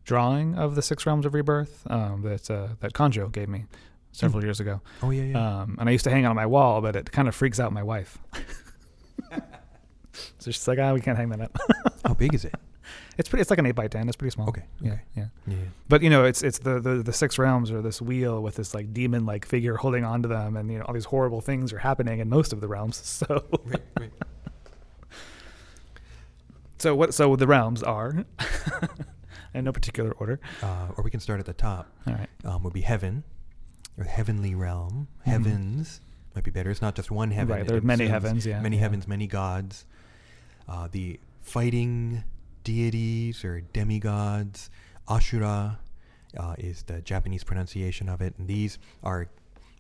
drawing 0.05 0.55
of 0.55 0.75
the 0.75 0.81
six 0.83 1.05
realms 1.07 1.27
of 1.27 1.35
rebirth 1.35 1.87
um, 1.91 2.23
that 2.23 2.51
uh, 2.51 2.69
that 2.81 2.95
Conjo 2.95 3.31
gave 3.31 3.49
me 3.51 3.67
several 4.13 4.41
Hmm. 4.41 4.47
years 4.47 4.61
ago, 4.61 4.81
Oh 5.03 5.11
yeah, 5.11 5.23
yeah. 5.25 5.61
um, 5.63 5.77
and 5.79 5.89
I 5.89 5.93
used 5.93 6.05
to 6.05 6.11
hang 6.11 6.25
it 6.25 6.29
on 6.29 6.37
my 6.37 6.47
wall, 6.47 6.81
but 6.81 6.97
it 6.97 7.13
kind 7.13 7.29
of 7.29 7.35
freaks 7.35 7.61
out 7.61 7.73
my 7.75 7.83
wife. 7.83 8.17
So 10.39 10.51
she's 10.51 10.67
like, 10.69 10.79
"Ah, 10.79 10.93
we 10.93 11.01
can't 11.01 11.17
hang 11.19 11.29
that 11.31 11.41
up." 11.41 11.57
How 12.05 12.15
big 12.15 12.35
is 12.35 12.45
it? 12.45 12.55
it's 13.19 13.29
pretty. 13.29 13.41
It's 13.41 13.51
like 13.51 13.59
an 13.59 13.67
eight 13.67 13.75
by 13.75 13.89
ten. 13.89 14.09
It's 14.09 14.17
pretty 14.17 14.33
small. 14.33 14.49
Okay, 14.49 14.65
Yeah. 14.81 14.93
okay. 14.93 15.01
Yeah. 15.17 15.25
Yeah. 15.47 15.57
But 15.89 16.03
you 16.03 16.11
know, 16.11 16.25
it's 16.25 16.43
it's 16.43 16.59
the, 16.59 16.81
the 16.81 17.03
the 17.03 17.13
six 17.13 17.39
realms 17.39 17.71
or 17.71 17.81
this 17.83 18.01
wheel 18.03 18.43
with 18.43 18.57
this 18.57 18.75
like 18.75 18.93
demon 18.93 19.25
like 19.27 19.47
figure 19.47 19.77
holding 19.77 20.05
on 20.05 20.23
to 20.23 20.29
them, 20.29 20.57
and 20.57 20.71
you 20.71 20.79
know 20.79 20.85
all 20.85 20.95
these 20.95 21.07
horrible 21.07 21.41
things 21.41 21.73
are 21.73 21.79
happening 21.79 22.21
in 22.21 22.29
most 22.29 22.53
of 22.53 22.61
the 22.61 22.69
realms. 22.69 22.97
So 23.27 23.45
Right, 23.65 23.83
right. 23.99 24.13
so 26.79 26.95
what? 26.95 27.15
So 27.15 27.37
the 27.37 27.47
realms 27.47 27.83
are, 27.83 28.25
in 29.55 29.65
no 29.65 29.73
particular 29.73 30.13
order. 30.13 30.41
Uh, 30.63 30.89
or 30.97 31.05
we 31.05 31.11
can 31.11 31.21
start 31.21 31.41
at 31.41 31.47
the 31.47 31.53
top. 31.55 31.91
All 32.07 32.15
right. 32.15 32.29
Um, 32.45 32.63
would 32.65 32.73
be 32.73 32.83
heaven, 32.83 33.25
or 33.99 34.05
heavenly 34.05 34.55
realm. 34.55 35.09
Mhm. 35.27 35.31
Heavens 35.31 36.01
might 36.35 36.45
be 36.45 36.51
better. 36.51 36.71
It's 36.71 36.83
not 36.83 36.95
just 36.97 37.11
one 37.11 37.31
heaven. 37.31 37.57
right. 37.57 37.67
There 37.67 37.79
are 37.79 37.81
many 37.81 38.07
heavens. 38.07 38.45
Yeah. 38.47 38.61
many 38.61 38.77
yeah. 38.77 38.83
heavens, 38.83 39.09
many 39.09 39.27
gods. 39.27 39.87
Uh, 40.69 40.89
the 40.91 41.21
fighting 41.43 42.25
deities 42.63 43.45
or 43.45 43.61
demigods, 43.73 44.71
Ashura 45.09 45.77
uh, 46.39 46.55
is 46.59 46.83
the 46.83 47.01
Japanese 47.03 47.45
pronunciation 47.45 48.09
of 48.09 48.21
it, 48.21 48.35
and 48.39 48.49
these 48.49 48.79
are. 49.03 49.29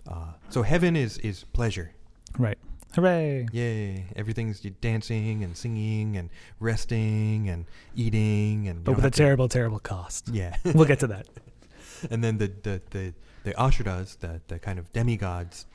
Uh, 0.06 0.32
so 0.50 0.62
heaven 0.62 0.96
is 0.96 1.18
is 1.18 1.44
pleasure. 1.52 1.92
Right. 2.38 2.58
Hooray! 2.94 3.48
Yay! 3.52 4.06
Everything's 4.14 4.60
dancing 4.80 5.42
and 5.42 5.56
singing 5.56 6.16
and 6.16 6.30
resting 6.60 7.48
and 7.48 7.64
eating 7.96 8.68
and. 8.68 8.84
But 8.84 8.96
with 8.96 9.04
a 9.04 9.10
to- 9.10 9.16
terrible, 9.16 9.48
terrible 9.48 9.80
cost. 9.80 10.28
Yeah. 10.28 10.54
we'll 10.64 10.84
get 10.84 11.00
to 11.00 11.09
that. 11.09 11.26
and 12.11 12.22
then 12.22 12.38
the 12.38 12.52
the 12.62 12.82
the 12.90 13.14
the 13.44 13.52
Ashuras, 13.54 14.18
the 14.18 14.40
the 14.46 14.59
kind 14.59 14.78
of 14.78 14.92
demigods, 14.92 15.66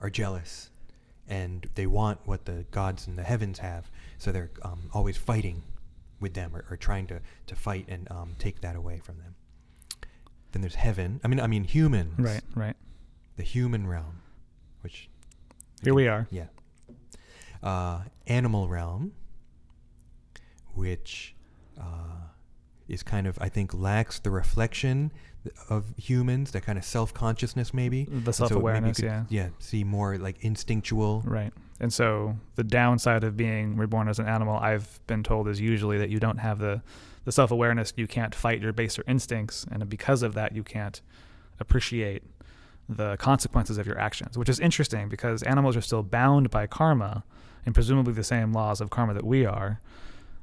are 0.00 0.10
jealous, 0.10 0.70
and 1.28 1.68
they 1.74 1.86
want 1.86 2.20
what 2.24 2.44
the 2.46 2.64
gods 2.70 3.06
in 3.06 3.16
the 3.16 3.22
heavens 3.22 3.58
have. 3.58 3.90
So 4.18 4.32
they're 4.32 4.50
um, 4.62 4.90
always 4.92 5.16
fighting 5.16 5.62
with 6.20 6.34
them, 6.34 6.54
or, 6.54 6.64
or 6.70 6.76
trying 6.76 7.06
to 7.08 7.20
to 7.46 7.54
fight 7.54 7.86
and 7.88 8.10
um, 8.10 8.34
take 8.38 8.60
that 8.62 8.74
away 8.74 8.98
from 8.98 9.18
them. 9.18 9.34
Then 10.52 10.62
there's 10.62 10.74
heaven. 10.74 11.20
I 11.22 11.28
mean, 11.28 11.40
I 11.40 11.46
mean 11.46 11.64
humans. 11.64 12.18
Right. 12.18 12.42
Right. 12.54 12.76
The 13.36 13.42
human 13.42 13.86
realm, 13.86 14.22
which. 14.80 15.08
Here 15.84 15.94
we 15.94 16.08
are. 16.08 16.26
Yeah. 16.30 16.46
Uh, 17.62 18.00
animal 18.26 18.68
realm, 18.68 19.12
which 20.74 21.34
uh, 21.78 22.28
is 22.88 23.02
kind 23.02 23.26
of, 23.26 23.38
I 23.40 23.48
think, 23.48 23.74
lacks 23.74 24.18
the 24.18 24.30
reflection 24.30 25.12
of 25.68 25.84
humans, 25.96 26.50
that 26.52 26.62
kind 26.62 26.78
of 26.78 26.84
self 26.84 27.14
consciousness, 27.14 27.72
maybe. 27.72 28.04
The 28.04 28.32
self 28.32 28.50
awareness. 28.50 28.98
could, 28.98 29.06
Yeah. 29.06 29.24
Yeah, 29.28 29.48
see 29.58 29.84
more 29.84 30.18
like 30.18 30.36
instinctual. 30.40 31.22
Right. 31.24 31.52
And 31.80 31.92
so 31.92 32.36
the 32.56 32.64
downside 32.64 33.24
of 33.24 33.36
being 33.36 33.76
reborn 33.76 34.08
as 34.08 34.18
an 34.18 34.26
animal, 34.26 34.56
I've 34.56 35.00
been 35.06 35.22
told, 35.22 35.48
is 35.48 35.60
usually 35.60 35.98
that 35.98 36.10
you 36.10 36.18
don't 36.18 36.38
have 36.38 36.58
the, 36.58 36.82
the 37.24 37.32
self 37.32 37.50
awareness. 37.50 37.92
You 37.96 38.06
can't 38.06 38.34
fight 38.34 38.60
your 38.60 38.72
baser 38.72 39.04
instincts. 39.06 39.64
And 39.70 39.88
because 39.88 40.22
of 40.22 40.34
that, 40.34 40.54
you 40.54 40.62
can't 40.62 41.00
appreciate 41.60 42.22
the 42.88 43.16
consequences 43.18 43.78
of 43.78 43.86
your 43.86 43.98
actions, 43.98 44.38
which 44.38 44.48
is 44.48 44.58
interesting 44.58 45.08
because 45.08 45.42
animals 45.42 45.76
are 45.76 45.80
still 45.80 46.02
bound 46.02 46.50
by 46.50 46.66
karma 46.66 47.22
and 47.66 47.74
presumably 47.74 48.14
the 48.14 48.24
same 48.24 48.52
laws 48.52 48.80
of 48.80 48.88
karma 48.90 49.12
that 49.14 49.24
we 49.24 49.44
are. 49.44 49.80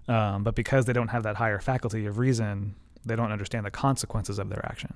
Um, 0.08 0.44
but 0.44 0.54
because 0.54 0.86
they 0.86 0.94
don't 0.94 1.08
have 1.08 1.24
that 1.24 1.38
higher 1.38 1.60
faculty 1.60 2.06
of 2.06 2.20
reason, 2.20 2.76
they 3.06 3.16
don't 3.16 3.32
understand 3.32 3.66
the 3.66 3.72
consequences 3.72 4.40
of 4.40 4.50
their 4.50 4.66
action. 4.66 4.94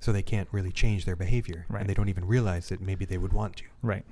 So 0.00 0.12
they 0.12 0.22
can't 0.22 0.48
really 0.52 0.72
change 0.72 1.04
their 1.04 1.16
behavior. 1.16 1.64
Right. 1.68 1.80
And 1.80 1.88
they 1.88 1.94
don't 1.94 2.08
even 2.08 2.26
realize 2.26 2.68
that 2.68 2.80
maybe 2.80 3.04
they 3.04 3.18
would 3.18 3.32
want 3.32 3.56
to. 3.56 3.64
Right. 3.82 4.04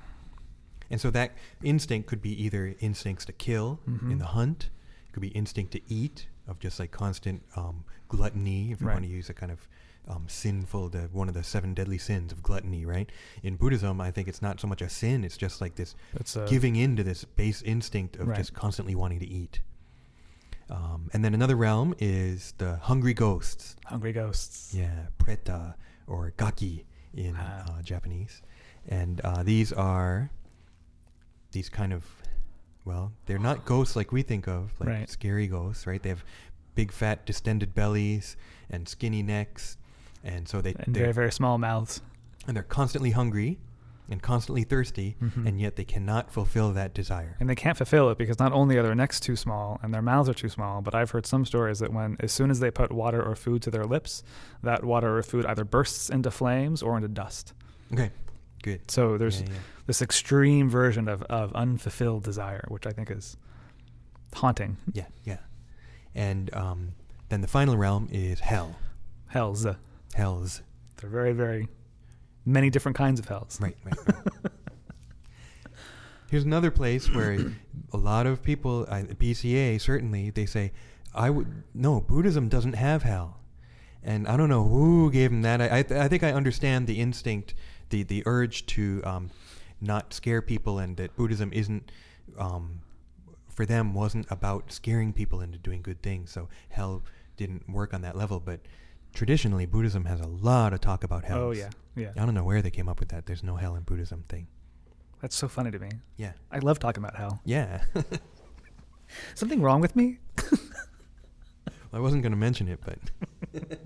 And 0.91 1.01
so 1.01 1.11
that 1.11 1.33
instinct 1.63 2.09
could 2.09 2.23
be 2.23 2.43
either 2.43 2.75
instincts 2.81 3.25
to 3.27 3.33
kill 3.33 3.81
Mhm. 3.89 4.13
in 4.13 4.19
the 4.19 4.27
hunt, 4.27 4.71
it 5.09 5.13
could 5.13 5.21
be 5.21 5.29
instinct 5.29 5.73
to 5.73 5.81
eat, 5.93 6.27
of 6.47 6.59
just 6.59 6.79
like 6.79 6.91
constant 6.91 7.43
um, 7.57 7.85
gluttony, 8.09 8.71
if 8.73 8.81
you 8.81 8.87
Right. 8.87 8.95
want 8.95 9.05
to 9.05 9.11
use 9.11 9.29
a 9.31 9.35
kind 9.35 9.53
of 9.53 9.67
um, 10.07 10.29
sinful, 10.29 10.91
the, 10.91 11.09
one 11.13 11.29
of 11.29 11.35
the 11.35 11.43
seven 11.43 11.73
deadly 11.73 11.97
sins 11.97 12.31
of 12.31 12.43
gluttony, 12.43 12.85
right? 12.85 13.11
In 13.43 13.57
Buddhism, 13.57 14.03
I 14.03 14.11
think 14.11 14.29
it's 14.29 14.43
not 14.43 14.61
so 14.61 14.67
much 14.69 14.83
a 14.83 14.89
sin, 14.91 15.25
it's 15.25 15.39
just 15.39 15.63
like 15.63 15.77
this 15.77 15.95
a, 16.37 16.45
giving 16.47 16.77
in 16.77 16.95
to 16.97 17.03
this 17.03 17.25
base 17.25 17.63
instinct 17.63 18.17
of 18.17 18.29
Right. 18.29 18.37
just 18.37 18.53
constantly 18.53 18.95
wanting 18.95 19.21
to 19.21 19.27
eat. 19.27 19.61
Um, 20.71 21.11
and 21.13 21.25
then 21.25 21.35
another 21.35 21.57
realm 21.57 21.95
is 21.99 22.55
the 22.59 22.77
hungry 22.77 23.15
ghosts. 23.15 23.77
hungry 23.85 24.13
ghosts. 24.13 24.73
Yeah, 24.75 25.07
preta 25.19 25.75
or 26.07 26.33
gaki 26.37 26.87
in 27.13 27.37
Ah. 27.39 27.79
uh, 27.79 27.83
Japanese. 27.83 28.43
And 28.89 29.21
uh, 29.23 29.43
these 29.43 29.73
are 29.73 30.31
these 31.53 31.69
kind 31.69 31.93
of, 31.93 32.05
well, 32.85 33.13
they're 33.27 33.39
not 33.39 33.65
ghosts 33.73 33.95
like 33.97 34.11
we 34.13 34.23
think 34.23 34.49
of, 34.49 34.73
like 34.81 34.89
Right. 34.89 35.11
scary 35.11 35.47
ghosts, 35.47 35.87
right? 35.87 36.03
They 36.03 36.09
have 36.09 36.25
big, 36.75 36.91
fat, 36.93 37.25
distended 37.27 37.75
bellies 37.75 38.37
and 38.71 38.89
skinny 38.89 39.23
necks. 39.23 39.77
And 40.25 40.49
so 40.49 40.61
they, 40.61 40.75
And 40.75 40.95
they're, 40.95 41.03
very, 41.05 41.13
very 41.13 41.33
small 41.33 41.59
mouths. 41.59 42.01
and 42.49 42.57
they're 42.57 42.63
constantly 42.63 43.11
hungry 43.11 43.59
and 44.11 44.21
constantly 44.23 44.65
thirsty, 44.65 45.17
Mhm. 45.23 45.47
and 45.47 45.61
yet 45.61 45.77
they 45.77 45.85
cannot 45.85 46.31
fulfill 46.31 46.73
that 46.75 46.93
desire. 46.95 47.37
And 47.41 47.49
they 47.49 47.55
can't 47.55 47.77
fulfill 47.77 48.11
it 48.11 48.19
because 48.19 48.39
not 48.39 48.53
only 48.53 48.77
are 48.77 48.83
their 48.83 48.95
necks 48.95 49.19
too 49.19 49.35
small 49.37 49.81
and 49.83 49.95
their 49.95 50.03
mouths 50.03 50.29
are 50.29 50.35
too 50.35 50.49
small, 50.51 50.83
but 50.83 50.95
I've 50.95 51.11
heard 51.13 51.25
some 51.27 51.45
stories 51.47 51.79
that 51.79 51.93
when, 51.93 52.17
as 52.21 52.31
soon 52.31 52.51
as 52.51 52.61
they 52.61 52.71
put 52.71 52.93
water 52.93 53.23
or 53.23 53.35
food 53.35 53.63
to 53.63 53.71
their 53.71 53.85
lips, 53.85 54.23
that 54.63 54.85
water 54.85 55.17
or 55.17 55.23
food 55.23 55.47
either 55.47 55.65
bursts 55.65 56.11
into 56.11 56.31
flames 56.31 56.83
or 56.83 56.97
into 56.97 57.09
dust. 57.09 57.55
Okay, 57.93 58.11
good. 58.63 58.91
So 58.91 59.17
there's 59.17 59.41
Yeah, 59.41 59.49
yeah. 59.51 59.59
this 59.87 60.03
extreme 60.03 60.69
version 60.69 61.09
of, 61.09 61.23
of 61.25 61.53
unfulfilled 61.55 62.25
desire, 62.25 62.65
which 62.69 62.87
I 62.87 62.91
think 62.91 63.11
is 63.11 63.37
haunting. 64.35 64.77
Yeah, 64.93 65.07
yeah. 65.25 65.39
And 66.15 66.53
um, 66.55 66.93
then 67.31 67.41
the 67.41 67.49
final 67.49 67.77
realm 67.77 68.09
is 68.13 68.41
hell. 68.41 68.77
Hells. 69.29 69.67
Hells. 70.15 70.63
They're 70.97 71.11
very, 71.11 71.33
very 71.33 71.69
many 72.45 72.71
different 72.71 72.97
kinds 72.97 73.21
of 73.21 73.29
hells. 73.29 73.59
Right, 73.61 73.77
right. 73.85 73.97
right. 74.07 74.53
Here's 76.31 76.45
another 76.45 76.71
place 76.71 77.13
where 77.15 77.53
a 77.93 77.97
lot 77.97 78.27
of 78.27 78.43
people, 78.43 78.87
uh, 78.89 79.03
BCA 79.03 79.81
certainly, 79.81 80.31
they 80.31 80.47
say, 80.47 80.73
I 81.15 81.31
would 81.31 81.63
no 81.73 82.01
Buddhism 82.01 82.49
doesn't 82.49 82.73
have 82.73 83.05
hell, 83.05 83.39
and 84.03 84.27
I 84.27 84.37
don't 84.37 84.49
know 84.49 84.65
who 84.65 85.13
gave 85.13 85.31
them 85.31 85.43
that. 85.43 85.61
I 85.61 85.79
I, 85.79 85.83
th- 85.83 86.01
I 86.01 86.09
think 86.09 86.25
I 86.25 86.33
understand 86.33 86.89
the 86.89 87.01
instinct, 87.01 87.55
the 87.91 88.03
the 88.03 88.25
urge 88.27 88.67
to 88.67 89.01
um, 89.05 89.31
not 89.81 90.13
scare 90.13 90.43
people, 90.43 90.81
and 90.81 90.97
that 90.97 91.15
Buddhism 91.17 91.53
isn't. 91.53 91.93
Um, 92.37 92.81
for 93.55 93.65
them 93.65 93.95
wasn't 93.95 94.27
about 94.31 94.73
scaring 94.73 95.13
people 95.13 95.41
into 95.41 95.57
doing 95.59 95.81
good 95.81 96.03
things 96.03 96.31
so 96.31 96.49
hell 96.71 97.03
didn't 97.37 97.69
work 97.69 97.95
on 97.95 98.03
that 98.03 98.17
level 98.17 98.41
but 98.41 98.61
traditionally 99.15 99.65
buddhism 99.65 100.05
has 100.05 100.21
a 100.21 100.27
lot 100.27 100.73
of 100.73 100.81
talk 100.81 101.05
about 101.05 101.25
hell 101.25 101.45
Oh, 101.45 101.53
yeah. 101.53 101.71
Yeah. 101.97 102.11
I 102.17 102.25
don't 102.25 102.35
know 102.35 102.45
where 102.45 102.63
they 102.63 102.71
came 102.71 102.89
up 102.89 103.01
with 103.01 103.11
that. 103.11 103.27
There's 103.27 103.43
no 103.43 103.57
hell 103.57 103.77
in 103.77 103.83
Buddhism 103.83 104.25
thing. 104.29 104.49
That's 105.21 105.37
so 105.37 105.49
funny 105.49 105.71
to 105.71 105.79
me. 105.79 105.91
Yeah. 106.17 106.33
I 106.51 106.59
love 106.59 106.79
talking 106.79 107.03
about 107.03 107.17
hell. 107.17 107.41
Yeah. 107.45 107.83
Something 109.35 109.63
wrong 109.63 109.81
with 109.81 109.95
me? 109.95 110.19
I 111.93 112.01
wasn't 112.01 112.23
going 112.23 112.33
to 112.33 112.39
mention 112.39 112.69
it, 112.69 112.81
but. 112.85 112.99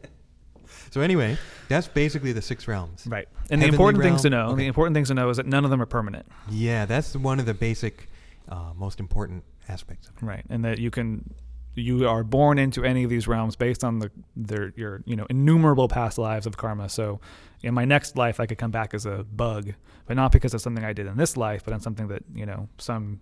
so 0.90 1.02
anyway, 1.02 1.36
that's 1.68 1.86
basically 1.86 2.32
the 2.32 2.42
six 2.42 2.66
realms. 2.66 3.06
Right. 3.06 3.28
And 3.50 3.60
the 3.60 3.66
Heavenly 3.66 3.74
important 3.74 4.04
things 4.04 4.22
to 4.22 4.30
know, 4.30 4.46
okay. 4.48 4.56
the 4.56 4.66
important 4.66 4.94
things 4.94 5.08
to 5.08 5.14
know 5.14 5.28
is 5.28 5.36
that 5.36 5.46
none 5.46 5.64
of 5.64 5.70
them 5.70 5.82
are 5.82 5.86
permanent. 5.86 6.26
Yeah, 6.50 6.86
that's 6.86 7.14
one 7.14 7.38
of 7.38 7.46
the 7.46 7.54
basic, 7.54 8.08
uh, 8.48 8.72
most 8.74 9.00
important 9.00 9.44
aspects 9.68 10.08
of 10.08 10.16
it. 10.16 10.22
Right. 10.24 10.44
And 10.48 10.64
that 10.64 10.78
you 10.78 10.90
can 10.90 11.34
you 11.78 12.08
are 12.08 12.24
born 12.24 12.58
into 12.58 12.84
any 12.84 13.04
of 13.04 13.10
these 13.10 13.26
realms 13.28 13.56
based 13.56 13.84
on 13.84 13.98
the 13.98 14.10
their 14.36 14.72
your 14.76 15.02
you 15.06 15.16
know 15.16 15.26
innumerable 15.30 15.88
past 15.88 16.18
lives 16.18 16.46
of 16.46 16.56
karma. 16.56 16.88
So 16.88 17.20
in 17.62 17.74
my 17.74 17.84
next 17.84 18.16
life 18.16 18.40
I 18.40 18.46
could 18.46 18.58
come 18.58 18.70
back 18.70 18.94
as 18.94 19.06
a 19.06 19.24
bug, 19.24 19.74
but 20.06 20.16
not 20.16 20.32
because 20.32 20.54
of 20.54 20.60
something 20.60 20.84
I 20.84 20.92
did 20.92 21.06
in 21.06 21.16
this 21.16 21.36
life, 21.36 21.62
but 21.64 21.74
on 21.74 21.80
something 21.80 22.08
that, 22.08 22.22
you 22.34 22.46
know, 22.46 22.68
some 22.78 23.20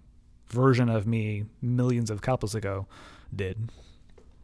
version 0.48 0.88
of 0.88 1.06
me 1.06 1.44
millions 1.60 2.10
of 2.10 2.20
kalpas 2.20 2.54
ago 2.54 2.86
did. 3.34 3.70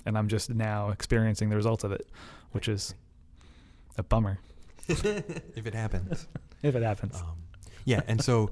And 0.05 0.19
I'm 0.19 0.29
just 0.29 0.51
now 0.51 0.91
experiencing 0.91 1.51
the 1.51 1.57
results 1.57 1.85
of 1.85 1.93
it, 1.93 2.09
which 2.51 2.69
is 2.69 2.95
a 3.97 4.03
bummer 4.03 4.39
if 4.89 5.05
it 5.05 5.75
happens. 5.75 6.27
if 6.63 6.75
it 6.75 6.83
happens. 6.83 7.17
Um, 7.17 7.37
yeah, 7.85 8.01
and 8.09 8.23
so 8.23 8.51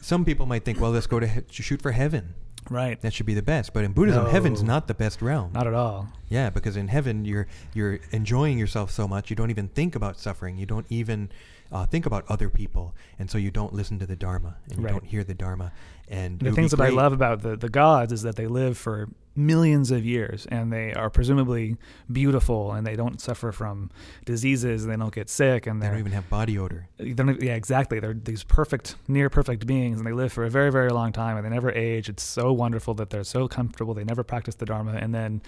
some 0.00 0.24
people 0.24 0.46
might 0.46 0.64
think, 0.64 0.80
well, 0.80 0.90
let's 0.90 1.06
go 1.06 1.18
to 1.18 1.26
he- 1.26 1.42
shoot 1.50 1.82
for 1.82 1.92
heaven. 1.92 2.34
Right. 2.70 3.00
That 3.00 3.12
should 3.12 3.26
be 3.26 3.34
the 3.34 3.42
best. 3.42 3.72
But 3.72 3.84
in 3.84 3.92
Buddhism, 3.92 4.26
heaven's 4.26 4.62
not 4.62 4.86
the 4.88 4.94
best 4.94 5.20
realm. 5.22 5.52
Not 5.52 5.66
at 5.66 5.74
all. 5.74 6.08
Yeah, 6.28 6.50
because 6.50 6.76
in 6.76 6.88
heaven 6.88 7.24
you're 7.24 7.46
you're 7.74 8.00
enjoying 8.10 8.58
yourself 8.58 8.90
so 8.90 9.06
much 9.06 9.30
you 9.30 9.36
don't 9.36 9.50
even 9.50 9.68
think 9.68 9.94
about 9.94 10.18
suffering. 10.18 10.56
You 10.58 10.66
don't 10.66 10.86
even 10.90 11.30
uh, 11.72 11.86
think 11.86 12.06
about 12.06 12.24
other 12.28 12.48
people, 12.50 12.94
and 13.18 13.30
so 13.30 13.38
you 13.38 13.50
don't 13.50 13.72
listen 13.72 13.98
to 13.98 14.06
the 14.06 14.16
Dharma 14.16 14.56
and 14.68 14.78
you 14.78 14.84
Right. 14.84 14.92
don't 14.92 15.04
hear 15.06 15.24
the 15.24 15.34
Dharma. 15.34 15.72
And 16.08 16.38
the 16.38 16.52
things 16.52 16.70
that 16.72 16.80
I 16.80 16.90
love 16.90 17.12
about 17.12 17.42
the, 17.42 17.56
the 17.56 17.68
gods 17.70 18.12
is 18.12 18.22
that 18.22 18.36
they 18.36 18.46
live 18.46 18.76
for 18.76 19.08
millions 19.36 19.90
of 19.90 20.04
years 20.04 20.46
and 20.46 20.72
they 20.72 20.92
are 20.94 21.10
presumably 21.10 21.76
beautiful 22.10 22.72
and 22.72 22.86
they 22.86 22.96
don't 22.96 23.20
suffer 23.20 23.50
from 23.52 23.90
diseases 24.24 24.84
and 24.84 24.92
they 24.92 24.96
don't 24.96 25.14
get 25.14 25.28
sick 25.28 25.66
and 25.66 25.82
they 25.82 25.88
don't 25.88 25.98
even 25.98 26.12
have 26.12 26.28
body 26.28 26.58
odor. 26.58 26.88
yeah 26.98 27.54
exactly. 27.54 28.00
They're 28.00 28.14
these 28.14 28.44
perfect 28.44 28.96
near 29.08 29.28
perfect 29.28 29.66
beings 29.66 29.98
and 29.98 30.06
they 30.06 30.12
live 30.12 30.32
for 30.32 30.44
a 30.44 30.50
very 30.50 30.70
very 30.70 30.90
long 30.90 31.12
time 31.12 31.36
and 31.36 31.44
they 31.44 31.50
never 31.50 31.72
age. 31.72 32.08
It's 32.08 32.22
so 32.22 32.52
wonderful 32.52 32.94
that 32.94 33.10
they're 33.10 33.24
so 33.24 33.48
comfortable. 33.48 33.94
They 33.94 34.04
never 34.04 34.22
practice 34.22 34.54
the 34.54 34.66
dharma 34.66 34.92
and 34.92 35.14
then 35.14 35.42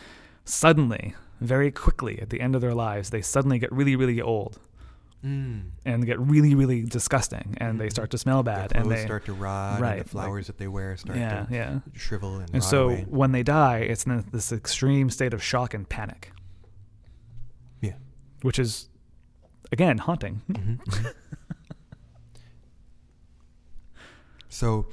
suddenly 0.44 1.14
very 1.40 1.70
quickly 1.70 2.18
at 2.20 2.30
the 2.30 2.40
end 2.40 2.54
of 2.54 2.60
their 2.60 2.74
lives 2.74 3.10
they 3.10 3.20
suddenly 3.20 3.58
get 3.58 3.70
really 3.72 3.96
really 3.96 4.22
old 4.22 4.58
Mm. 5.26 5.70
and 5.84 6.06
get 6.06 6.20
really 6.20 6.54
really 6.54 6.82
disgusting 6.82 7.56
and 7.58 7.80
they 7.80 7.88
Mhm. 7.88 7.90
start 7.90 8.10
to 8.12 8.18
smell 8.18 8.44
bad 8.44 8.70
and 8.76 8.88
they 8.88 9.04
start 9.04 9.24
to 9.24 9.32
rot. 9.32 9.80
right, 9.80 9.96
And 9.98 10.04
the 10.04 10.08
flowers 10.08 10.46
that 10.46 10.58
they 10.58 10.68
wear 10.68 10.96
start 10.96 11.18
yeah 11.18 11.46
to 11.46 11.52
yeah 11.54 11.80
shrivel 11.94 12.36
and, 12.38 12.48
And 12.54 12.62
so 12.62 12.90
away. 12.90 13.06
when 13.08 13.32
they 13.32 13.42
die, 13.42 13.78
it's 13.78 14.06
in 14.06 14.24
this 14.30 14.52
extreme 14.52 15.10
state 15.10 15.34
of 15.34 15.42
shock 15.42 15.74
and 15.74 15.88
panic. 15.88 16.30
Yeah. 17.80 17.94
Which 18.42 18.60
is, 18.60 18.88
again, 19.72 19.98
haunting. 19.98 20.42
Mhm, 20.48 20.78
mhm. 20.84 21.12
so 24.48 24.86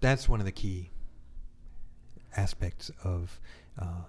that's 0.00 0.28
one 0.28 0.40
of 0.40 0.46
the 0.46 0.52
key 0.52 0.90
aspects 2.36 2.90
of 3.04 3.40
uh, 3.78 4.02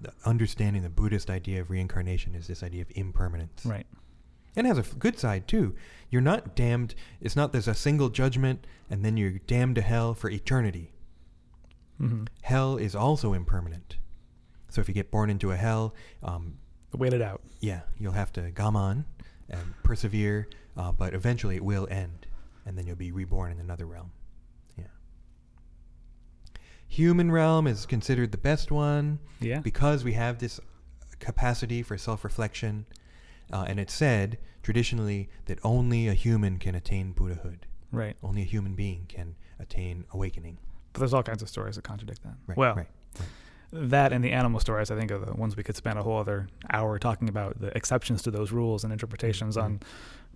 the 0.00 0.12
understanding 0.24 0.82
the 0.82 0.88
Buddhist 0.90 1.30
idea 1.30 1.60
of 1.60 1.70
reincarnation 1.70 2.34
is 2.34 2.46
this 2.46 2.62
idea 2.62 2.82
of 2.82 2.88
impermanence. 2.94 3.64
Right. 3.66 3.86
And 4.56 4.66
it 4.66 4.74
has 4.74 4.78
a 4.78 4.94
good 4.96 5.18
side 5.18 5.46
too. 5.46 5.74
You're 6.10 6.22
not 6.22 6.56
damned. 6.56 6.94
It's 7.20 7.36
not 7.36 7.52
there's 7.52 7.68
a 7.68 7.74
single 7.74 8.08
judgment 8.08 8.66
and 8.90 9.04
then 9.04 9.16
you're 9.16 9.32
damned 9.46 9.74
to 9.76 9.82
hell 9.82 10.14
for 10.14 10.30
eternity. 10.30 10.92
hmm 11.98 12.24
Hell 12.42 12.76
is 12.78 12.94
also 12.94 13.32
impermanent. 13.34 13.96
So 14.70 14.80
if 14.80 14.88
you 14.88 14.94
get 14.94 15.10
born 15.10 15.30
into 15.30 15.52
a 15.52 15.56
hell, 15.56 15.94
um, 16.22 16.54
Wait 16.96 17.12
it 17.12 17.20
out. 17.22 17.42
yeah, 17.60 17.80
you'll 17.98 18.12
have 18.12 18.32
to 18.34 18.50
gaman 18.52 19.04
and 19.50 19.74
persevere, 19.82 20.48
uh, 20.76 20.92
but 20.92 21.14
eventually 21.14 21.56
it 21.56 21.64
will 21.64 21.86
end, 21.90 22.26
and 22.64 22.76
then 22.78 22.86
you'll 22.86 22.96
be 22.96 23.12
reborn 23.12 23.52
in 23.52 23.58
another 23.60 23.86
realm. 23.86 24.10
Yeah. 24.78 24.84
Human 26.88 27.30
realm 27.30 27.66
is 27.66 27.86
considered 27.86 28.32
the 28.32 28.38
best 28.38 28.70
one 28.70 29.18
Yeah. 29.40 29.60
because 29.60 30.04
we 30.04 30.12
have 30.14 30.38
this 30.38 30.60
capacity 31.18 31.82
for 31.82 31.96
self-reflection, 31.98 32.86
uh, 33.52 33.64
and 33.68 33.78
it's 33.80 33.92
said 33.94 34.38
traditionally 34.62 35.28
that 35.46 35.58
only 35.64 36.08
a 36.08 36.14
human 36.14 36.58
can 36.58 36.74
attain 36.74 37.12
Buddhahood. 37.12 37.66
right. 37.92 38.16
Only 38.22 38.42
a 38.42 38.44
human 38.46 38.74
being 38.74 39.06
can 39.08 39.36
attain 39.58 40.04
awakening. 40.12 40.58
But 40.92 41.00
there's 41.00 41.14
all 41.14 41.22
kinds 41.22 41.42
of 41.42 41.48
stories 41.48 41.76
that 41.76 41.82
contradict 41.82 42.22
that. 42.24 42.34
Right. 42.46 42.56
well, 42.58 42.74
right. 42.74 42.88
that 43.72 44.12
and 44.12 44.24
the 44.24 44.32
animal 44.32 44.60
stories, 44.60 44.90
I 44.90 44.96
think, 44.98 45.10
are 45.10 45.18
the 45.18 45.34
ones 45.34 45.56
we 45.56 45.62
could 45.62 45.76
spend 45.76 45.98
a 45.98 46.02
whole 46.02 46.18
other 46.18 46.48
hour 46.70 46.98
talking 46.98 47.28
about 47.28 47.60
the 47.60 47.76
exceptions 47.76 48.22
to 48.22 48.30
those 48.30 48.52
rules 48.52 48.84
and 48.84 48.92
interpretations 48.92 49.56
on 49.56 49.78
Mhm. 49.78 49.82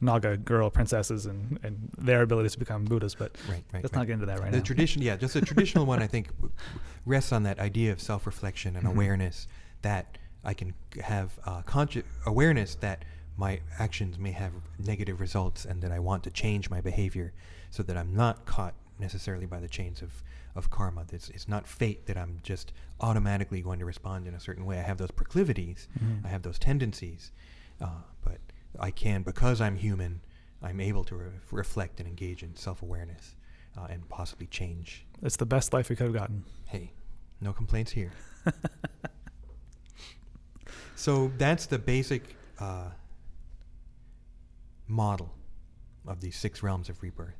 Naga 0.02 0.36
girl 0.38 0.70
princesses 0.70 1.26
and, 1.26 1.58
and 1.62 1.90
their 1.98 2.22
abilities 2.22 2.52
to 2.52 2.58
become 2.58 2.84
Buddhas. 2.84 3.14
But 3.14 3.36
Right. 3.48 3.62
Right. 3.72 3.82
let's 3.82 3.92
right. 3.94 4.00
not 4.00 4.06
get 4.06 4.14
into 4.14 4.26
that 4.26 4.40
right 4.40 4.50
the 4.50 4.58
now. 4.58 4.62
tradition, 4.64 5.02
yeah, 5.02 5.16
just 5.16 5.34
the 5.34 5.40
traditional 5.42 5.84
one, 5.92 6.02
I 6.02 6.06
think, 6.06 6.28
rests 7.06 7.32
on 7.32 7.42
that 7.44 7.58
idea 7.58 7.92
of 7.92 8.00
self-reflection 8.00 8.76
and 8.76 8.86
Mhm. 8.86 8.90
awareness 8.92 9.46
that 9.82 10.18
I 10.44 10.54
can 10.54 10.74
have 11.02 11.38
uh, 11.44 11.62
conscious 11.62 12.04
awareness 12.26 12.74
that 12.76 13.04
my 13.36 13.60
actions 13.78 14.18
may 14.18 14.32
have 14.32 14.52
negative 14.78 15.20
results 15.20 15.64
and 15.64 15.80
that 15.82 15.92
I 15.92 15.98
want 15.98 16.24
to 16.24 16.30
change 16.30 16.68
my 16.70 16.80
behavior 16.80 17.32
so 17.70 17.82
that 17.84 17.96
I'm 17.96 18.14
not 18.14 18.44
caught 18.46 18.74
necessarily 18.98 19.46
by 19.46 19.60
the 19.60 19.68
chains 19.68 20.02
of, 20.02 20.22
of 20.54 20.68
karma. 20.70 21.06
It's, 21.12 21.30
it's 21.30 21.48
not 21.48 21.66
fate 21.66 22.06
that 22.06 22.16
I'm 22.18 22.40
just 22.42 22.72
automatically 23.00 23.62
going 23.62 23.78
to 23.78 23.84
respond 23.86 24.26
in 24.26 24.34
a 24.34 24.40
certain 24.40 24.66
way. 24.66 24.78
I 24.78 24.82
have 24.82 24.98
those 24.98 25.10
proclivities, 25.10 25.88
Mhm. 26.02 26.24
I 26.24 26.28
have 26.28 26.42
those 26.42 26.58
tendencies, 26.58 27.32
uh, 27.80 28.02
but 28.22 28.38
I 28.78 28.90
can, 28.90 29.22
because 29.22 29.60
I'm 29.60 29.76
human, 29.76 30.20
I'm 30.62 30.80
able 30.80 31.04
to 31.04 31.16
re- 31.16 31.30
reflect 31.50 31.98
and 32.00 32.08
engage 32.08 32.42
in 32.42 32.54
self-awareness 32.56 33.34
uh, 33.78 33.86
and 33.88 34.06
possibly 34.10 34.46
change. 34.48 35.06
It's 35.22 35.36
the 35.36 35.46
best 35.46 35.72
life 35.72 35.88
we 35.88 35.96
could 35.96 36.04
have 36.08 36.14
gotten. 36.14 36.44
Hey, 36.66 36.92
no 37.40 37.54
complaints 37.54 37.92
here. 37.92 38.12
so 41.00 41.30
that's 41.38 41.66
the 41.66 41.78
basic 41.78 42.22
uh, 42.58 42.90
model 44.86 45.34
of 46.06 46.20
these 46.20 46.36
six 46.36 46.62
realms 46.62 46.88
of 46.88 47.02
rebirth, 47.02 47.36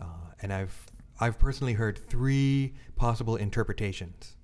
uh, 0.00 0.04
and 0.42 0.52
I've 0.52 0.86
I've 1.20 1.38
personally 1.38 1.74
heard 1.74 1.98
three 1.98 2.74
possible 2.96 3.36
interpretations. 3.36 4.36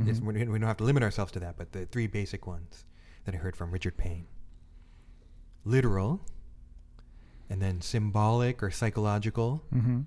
Mhm. 0.00 0.20
we 0.20 0.32
don't 0.34 0.50
we 0.52 0.58
don't 0.58 0.68
have 0.68 0.76
to 0.78 0.84
limit 0.84 1.02
ourselves 1.02 1.32
to 1.32 1.40
that, 1.40 1.56
but 1.56 1.72
the 1.72 1.86
three 1.86 2.06
basic 2.06 2.46
ones 2.46 2.84
that 3.24 3.34
I 3.34 3.38
heard 3.38 3.56
from 3.56 3.70
Richard 3.70 3.96
Payne: 3.96 4.26
literal, 5.64 6.20
and 7.50 7.60
then 7.62 7.80
symbolic 7.80 8.62
or 8.62 8.70
psychological, 8.70 9.64
Mm-hmm. 9.74 10.00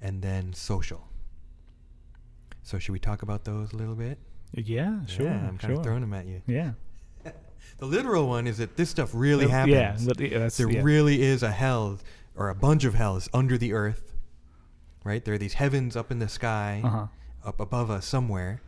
and 0.00 0.22
then 0.22 0.52
social. 0.52 1.08
So 2.62 2.78
should 2.78 2.92
we 2.92 2.98
talk 3.00 3.22
about 3.22 3.44
those 3.44 3.72
a 3.72 3.76
little 3.76 3.94
bit? 3.96 4.18
Yeah, 4.52 5.04
sure. 5.06 5.26
Yeah, 5.26 5.36
I'm 5.48 5.58
kind 5.58 5.60
sure. 5.60 5.72
of 5.78 5.82
throwing 5.84 6.00
them 6.00 6.12
at 6.14 6.26
you. 6.26 6.42
Yeah. 6.46 6.72
The 7.78 7.86
literal 7.86 8.28
one 8.28 8.46
is 8.46 8.58
that 8.58 8.76
this 8.76 8.90
stuff 8.90 9.10
really 9.14 9.46
Uh, 9.46 9.48
happens. 9.48 9.72
Yeah, 10.04 10.12
but 10.12 10.20
yeah, 10.20 10.38
that's 10.40 10.58
there 10.58 10.70
yeah. 10.70 10.82
really 10.82 11.22
is 11.22 11.42
a 11.42 11.50
hell 11.50 11.98
or 12.36 12.50
a 12.50 12.54
bunch 12.54 12.84
of 12.84 12.92
hells 12.94 13.26
under 13.32 13.56
the 13.56 13.72
earth. 13.72 14.12
Right? 15.02 15.24
There 15.24 15.32
are 15.32 15.38
these 15.38 15.54
heavens 15.54 15.96
up 15.96 16.10
in 16.10 16.18
the 16.18 16.28
sky, 16.28 16.82
Uh-huh. 16.84 17.06
up 17.42 17.58
above 17.58 17.90
us 17.90 18.04
somewhere. 18.04 18.60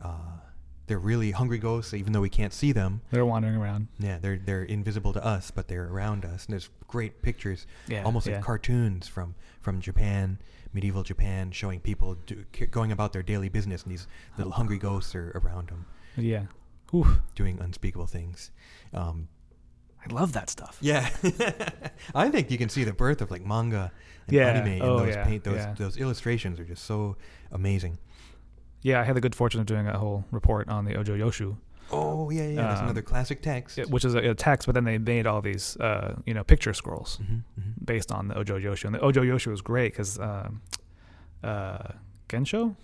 Uh, 0.00 0.38
they're 0.86 0.98
really 0.98 1.32
hungry 1.32 1.58
ghosts, 1.58 1.92
even 1.92 2.14
though 2.14 2.22
we 2.22 2.30
can't 2.30 2.54
see 2.54 2.72
them. 2.72 3.02
They're 3.10 3.26
wandering 3.26 3.56
around. 3.56 3.88
Yeah, 3.98 4.18
they're 4.18 4.38
they're 4.38 4.62
invisible 4.62 5.12
to 5.12 5.22
us, 5.22 5.50
but 5.50 5.68
they're 5.68 5.88
around 5.88 6.24
us. 6.24 6.46
And 6.46 6.54
there's 6.54 6.70
great 6.86 7.20
pictures, 7.20 7.66
Yeah, 7.88 8.04
almost 8.04 8.26
like 8.26 8.40
cartoons 8.40 9.06
from 9.06 9.34
from 9.60 9.82
Japan, 9.82 10.38
medieval 10.78 11.02
Japan, 11.02 11.50
showing 11.50 11.80
people 11.80 12.14
do, 12.26 12.44
going 12.70 12.92
about 12.92 13.12
their 13.12 13.22
daily 13.22 13.48
business, 13.48 13.82
and 13.82 13.90
these 13.90 14.06
little 14.36 14.52
hungry 14.52 14.78
ghosts 14.78 15.12
are 15.16 15.32
around 15.34 15.68
them, 15.70 15.86
Yeah. 16.16 16.44
Oof. 16.94 17.18
doing 17.34 17.58
unspeakable 17.60 18.06
things. 18.06 18.52
Um, 18.94 19.26
I 20.08 20.12
love 20.14 20.32
that 20.34 20.48
stuff. 20.48 20.78
yeah, 20.80 21.10
I 22.14 22.28
think 22.30 22.50
you 22.52 22.58
can 22.58 22.68
see 22.68 22.84
the 22.84 22.92
birth 22.92 23.20
of 23.20 23.30
like 23.32 23.44
manga 23.44 23.90
and 24.28 24.36
Yeah, 24.36 24.46
anime 24.50 24.80
oh, 24.82 24.98
those 25.00 25.14
yeah, 25.16 25.24
paint. 25.24 25.42
Those 25.42 25.56
yeah. 25.56 25.74
those 25.76 25.96
illustrations 25.96 26.60
are 26.60 26.64
just 26.64 26.84
so 26.84 27.16
amazing. 27.50 27.98
Yeah, 28.82 29.00
I 29.00 29.04
had 29.04 29.16
the 29.16 29.20
good 29.20 29.34
fortune 29.34 29.60
of 29.60 29.66
doing 29.66 29.88
a 29.88 29.98
whole 29.98 30.24
report 30.30 30.68
on 30.68 30.84
the 30.84 30.94
Ojo 30.94 31.16
Yoshu, 31.16 31.56
Oh 31.90 32.30
yeah, 32.30 32.42
yeah. 32.48 32.54
That's 32.68 32.80
Um, 32.80 32.86
another 32.86 33.02
classic 33.02 33.40
text. 33.42 33.78
which 33.90 34.04
is 34.04 34.14
a, 34.14 34.18
a 34.30 34.34
text, 34.34 34.66
but 34.66 34.74
then 34.74 34.84
they 34.84 34.98
made 34.98 35.26
all 35.26 35.40
these, 35.40 35.76
uh, 35.78 36.16
you 36.26 36.34
know, 36.34 36.44
picture 36.44 36.74
scrolls 36.74 37.18
Mhm, 37.22 37.42
mhm. 37.58 37.72
based 37.84 38.12
on 38.12 38.28
the 38.28 38.36
Ojo 38.38 38.58
Yoshu. 38.58 38.84
And 38.84 38.94
the 38.94 39.00
Ojo 39.00 39.22
Yoshu 39.22 39.46
was 39.50 39.62
great 39.62 39.92
because 39.92 40.18
um, 40.18 40.60
uh, 41.42 41.92
Gensho? 42.28 42.76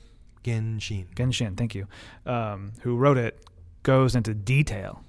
Genshin. 0.43 1.07
Genshin, 1.15 1.57
thank 1.57 1.75
you, 1.75 1.87
um, 2.27 2.73
who 2.83 2.97
wrote 2.97 3.19
it, 3.19 3.43
goes 3.83 4.15
into 4.15 4.33
detail, 4.35 5.03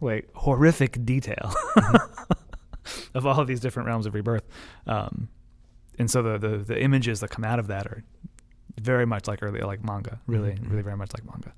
like 0.00 0.28
horrific 0.34 1.04
detail 1.04 1.52
of 3.14 3.26
all 3.26 3.40
of 3.40 3.46
these 3.46 3.60
different 3.60 3.86
realms 3.88 4.06
of 4.06 4.14
rebirth. 4.14 4.44
Um, 4.86 5.28
and 5.98 6.10
so 6.10 6.22
the, 6.22 6.38
the 6.38 6.58
the 6.58 6.82
images 6.82 7.20
that 7.20 7.30
come 7.30 7.44
out 7.44 7.58
of 7.58 7.66
that 7.68 7.86
are 7.86 8.02
very 8.80 9.06
much 9.06 9.28
like 9.28 9.42
early 9.42 9.60
like 9.60 9.84
manga, 9.84 10.20
really, 10.26 10.52
Mhm. 10.52 10.70
really 10.70 10.82
very 10.82 10.96
much 10.96 11.10
like 11.14 11.24
manga. 11.24 11.52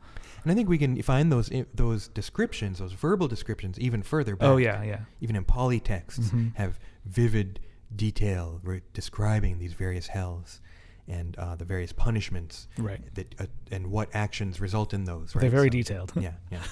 And 0.44 0.52
I 0.52 0.54
think 0.54 0.68
we 0.68 0.78
can 0.78 1.00
find 1.02 1.33
those 1.33 1.50
those 1.74 2.09
descriptions, 2.09 2.78
those 2.78 2.92
verbal 2.92 3.26
descriptions, 3.28 3.78
even 3.80 4.02
further 4.02 4.37
back. 4.37 4.48
Oh 4.48 4.57
yeah, 4.59 4.83
yeah. 4.83 5.00
Even 5.20 5.37
in 5.37 5.44
Pali 5.44 5.80
texts, 5.80 6.28
Mhm. 6.30 6.54
have 6.57 6.78
vivid 7.07 7.61
detail 7.96 8.61
re- 8.62 8.83
describing 8.92 9.59
these 9.59 9.72
various 9.72 10.09
hells 10.09 10.61
and 11.09 11.37
uh, 11.38 11.54
the 11.54 11.64
various 11.64 11.92
punishments 11.92 12.66
Right. 12.78 13.00
that 13.14 13.35
uh, 13.40 13.46
and 13.70 13.87
what 13.88 14.09
actions 14.14 14.61
result 14.61 14.92
in 14.94 15.04
those. 15.04 15.35
Right? 15.35 15.40
They're 15.42 15.50
very 15.50 15.68
So- 15.68 15.70
detailed. 15.70 16.12
yeah, 16.16 16.33
yeah. 16.50 16.62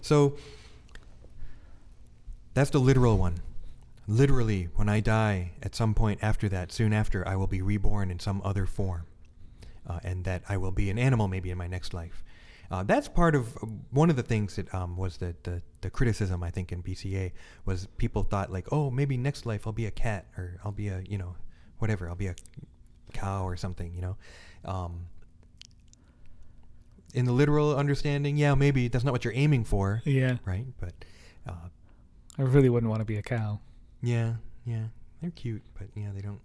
so 0.00 0.36
that's 2.54 2.70
the 2.70 2.80
literal 2.80 3.16
one. 3.18 3.36
Literally, 4.08 4.68
when 4.74 4.88
I 4.88 5.00
die, 5.00 5.52
at 5.62 5.74
some 5.74 5.94
point 5.94 6.18
after 6.22 6.48
that, 6.48 6.72
soon 6.72 6.92
after, 6.92 7.26
I 7.26 7.36
will 7.36 7.46
be 7.46 7.62
reborn 7.62 8.10
in 8.10 8.18
some 8.18 8.42
other 8.44 8.66
form, 8.66 9.06
uh, 9.86 10.00
and 10.04 10.24
that 10.24 10.42
I 10.48 10.56
will 10.56 10.70
be 10.72 10.90
an 10.90 10.98
animal 10.98 11.28
maybe 11.28 11.50
in 11.50 11.58
my 11.58 11.66
next 11.66 11.92
life. 11.94 12.22
Uh, 12.70 12.82
that's 12.82 13.06
part 13.08 13.34
of 13.34 13.54
uh, 13.58 13.66
one 13.90 14.08
of 14.08 14.16
the 14.16 14.22
things 14.22 14.56
that 14.56 14.72
um, 14.74 14.96
was 14.96 15.18
the, 15.18 15.34
the 15.42 15.60
the 15.82 15.90
criticism 15.90 16.42
I 16.42 16.50
think 16.50 16.72
in 16.72 16.82
BCA 16.82 17.32
was 17.66 17.86
people 17.98 18.22
thought 18.22 18.50
like, 18.50 18.66
oh, 18.72 18.90
maybe 18.90 19.16
next 19.16 19.44
life 19.46 19.66
I'll 19.66 19.72
be 19.74 19.86
a 19.86 19.90
cat 19.90 20.26
or 20.38 20.58
I'll 20.64 20.72
be 20.72 20.88
a 20.88 21.02
you 21.06 21.18
know 21.18 21.34
whatever 21.78 22.08
I'll 22.08 22.14
be 22.14 22.28
a 22.28 22.34
cow 23.12 23.44
or 23.44 23.56
something, 23.56 23.92
you 23.94 24.00
know. 24.00 24.16
Um, 24.64 25.06
in 27.14 27.26
the 27.26 27.32
literal 27.32 27.76
understanding, 27.76 28.36
yeah, 28.38 28.54
maybe 28.54 28.88
that's 28.88 29.04
not 29.04 29.12
what 29.12 29.24
you're 29.24 29.34
aiming 29.34 29.64
for, 29.64 30.00
Yeah. 30.06 30.36
right? 30.46 30.64
But 30.80 30.94
uh, 31.46 31.68
I 32.38 32.42
really 32.42 32.70
wouldn't 32.70 32.88
want 32.88 33.00
to 33.00 33.04
be 33.04 33.16
a 33.18 33.22
cow. 33.22 33.60
yeah, 34.00 34.34
yeah, 34.64 34.84
they're 35.20 35.30
cute, 35.32 35.62
but 35.78 35.88
yeah, 35.94 36.10
they 36.14 36.22
don't. 36.22 36.40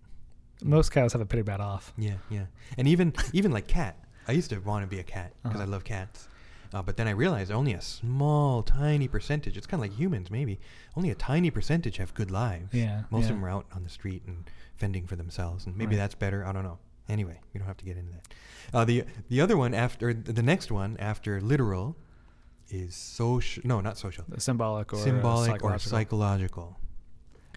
Most 0.64 0.92
cows 0.92 1.14
have 1.14 1.22
a 1.22 1.26
pretty 1.26 1.44
bad 1.44 1.62
off. 1.62 1.94
Yeah, 1.98 2.16
yeah, 2.30 2.46
and 2.78 2.88
even 2.88 3.14
even 3.34 3.52
like 3.52 3.68
cat. 3.68 3.96
I 4.28 4.32
used 4.34 4.50
to 4.50 4.60
want 4.60 4.84
to 4.84 4.88
be 4.88 5.00
a 5.00 5.04
cat 5.04 5.34
because 5.44 5.60
I 5.60 5.64
Uh-huh. 5.64 5.72
love 5.72 5.84
cats, 5.86 6.28
uh, 6.74 6.82
but 6.82 6.98
then 6.98 7.08
I 7.08 7.12
realized 7.12 7.52
only 7.52 7.74
a 7.74 7.82
small, 7.82 8.62
tiny 8.64 9.08
percentage. 9.08 9.56
It's 9.56 9.68
kind 9.68 9.82
of 9.84 9.90
like 9.90 9.98
humans, 9.98 10.30
maybe. 10.30 10.60
Only 10.98 11.12
a 11.12 11.16
tiny 11.16 11.50
percentage 11.52 11.98
have 11.98 12.14
good 12.14 12.32
lives. 12.32 12.74
Yeah, 12.74 13.04
most 13.10 13.24
yeah. 13.26 13.30
of 13.30 13.36
them 13.36 13.46
are 13.46 13.50
out 13.50 13.66
on 13.74 13.84
the 13.84 13.90
street 13.90 14.24
and 14.28 14.50
fending 14.76 15.08
for 15.08 15.16
themselves, 15.16 15.66
and 15.66 15.78
maybe 15.78 15.96
Right. 15.96 16.02
that's 16.02 16.16
better. 16.16 16.46
I 16.46 16.52
don't 16.52 16.64
know. 16.64 16.80
Anyway, 17.08 17.40
we 17.54 17.60
don't 17.60 17.68
have 17.68 17.78
to 17.78 17.86
get 17.86 17.96
into 17.96 18.12
that. 18.12 18.34
Uh, 18.74 18.84
the 18.84 19.06
the 19.30 19.40
other 19.40 19.56
one 19.56 19.74
after 19.74 20.14
the 20.14 20.44
next 20.44 20.72
one 20.72 20.98
after 20.98 21.40
literal 21.40 21.96
is 22.70 22.96
social. 22.96 23.64
No, 23.66 23.80
not 23.80 23.98
social. 23.98 24.26
Symbolic 24.40 24.92
or 24.92 24.98
Symbolic 24.98 25.64
or 25.64 25.80
psychological. 25.80 26.76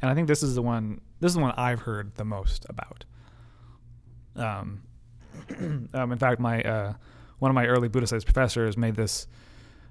And 0.02 0.10
I 0.10 0.14
think 0.14 0.28
this 0.28 0.42
is 0.42 0.54
the 0.54 0.62
one. 0.62 1.00
This 1.20 1.30
is 1.30 1.36
the 1.36 1.42
one 1.42 1.52
I've 1.56 1.80
heard 1.80 2.14
the 2.16 2.24
most 2.24 2.66
about. 2.68 3.04
Um, 4.36 4.82
um 5.94 6.12
in 6.12 6.18
fact, 6.18 6.40
my 6.40 6.62
uh, 6.62 6.94
one 7.38 7.50
of 7.50 7.54
my 7.54 7.66
early 7.66 7.88
Buddhist 7.88 8.10
studies 8.10 8.24
professors 8.24 8.76
made 8.76 8.94
this 8.96 9.26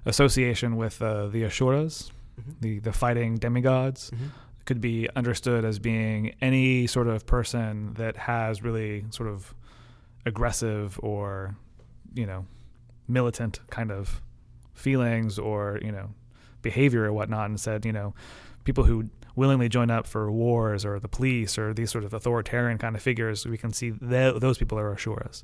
association 0.06 0.76
with 0.76 1.00
uh, 1.02 1.26
the 1.28 1.44
Asuras, 1.44 2.10
Mhm. 2.40 2.54
the 2.60 2.78
the 2.80 2.92
fighting 2.92 3.36
demigods. 3.36 4.10
Mhm. 4.10 4.30
Could 4.64 4.80
be 4.80 5.08
understood 5.16 5.64
as 5.64 5.78
being 5.78 6.34
any 6.40 6.86
sort 6.86 7.08
of 7.08 7.26
person 7.26 7.94
that 7.94 8.16
has 8.16 8.62
really 8.62 9.04
sort 9.10 9.28
of 9.28 9.52
aggressive 10.26 10.98
or, 11.02 11.56
you 12.14 12.24
know, 12.26 12.46
militant 13.08 13.58
kind 13.70 13.90
of 13.90 14.22
feelings 14.74 15.38
or 15.38 15.78
you 15.82 15.90
know 15.92 16.10
behavior 16.62 17.04
or 17.04 17.12
whatnot, 17.12 17.46
and 17.50 17.58
said 17.60 17.84
you 17.84 17.92
know 17.92 18.14
people 18.64 18.84
who 18.84 19.08
willingly 19.40 19.68
join 19.68 19.90
up 19.90 20.06
for 20.06 20.30
wars 20.30 20.84
or 20.84 21.00
the 21.00 21.08
police 21.18 21.52
or 21.60 21.66
these 21.78 21.90
sort 21.90 22.04
of 22.04 22.12
authoritarian 22.14 22.78
kind 22.78 22.94
of 22.94 23.02
figures, 23.02 23.46
we 23.46 23.58
can 23.64 23.72
see 23.72 23.90
th- 23.92 24.36
those 24.44 24.56
people 24.58 24.78
are 24.78 24.94
Ashuras. 24.94 25.42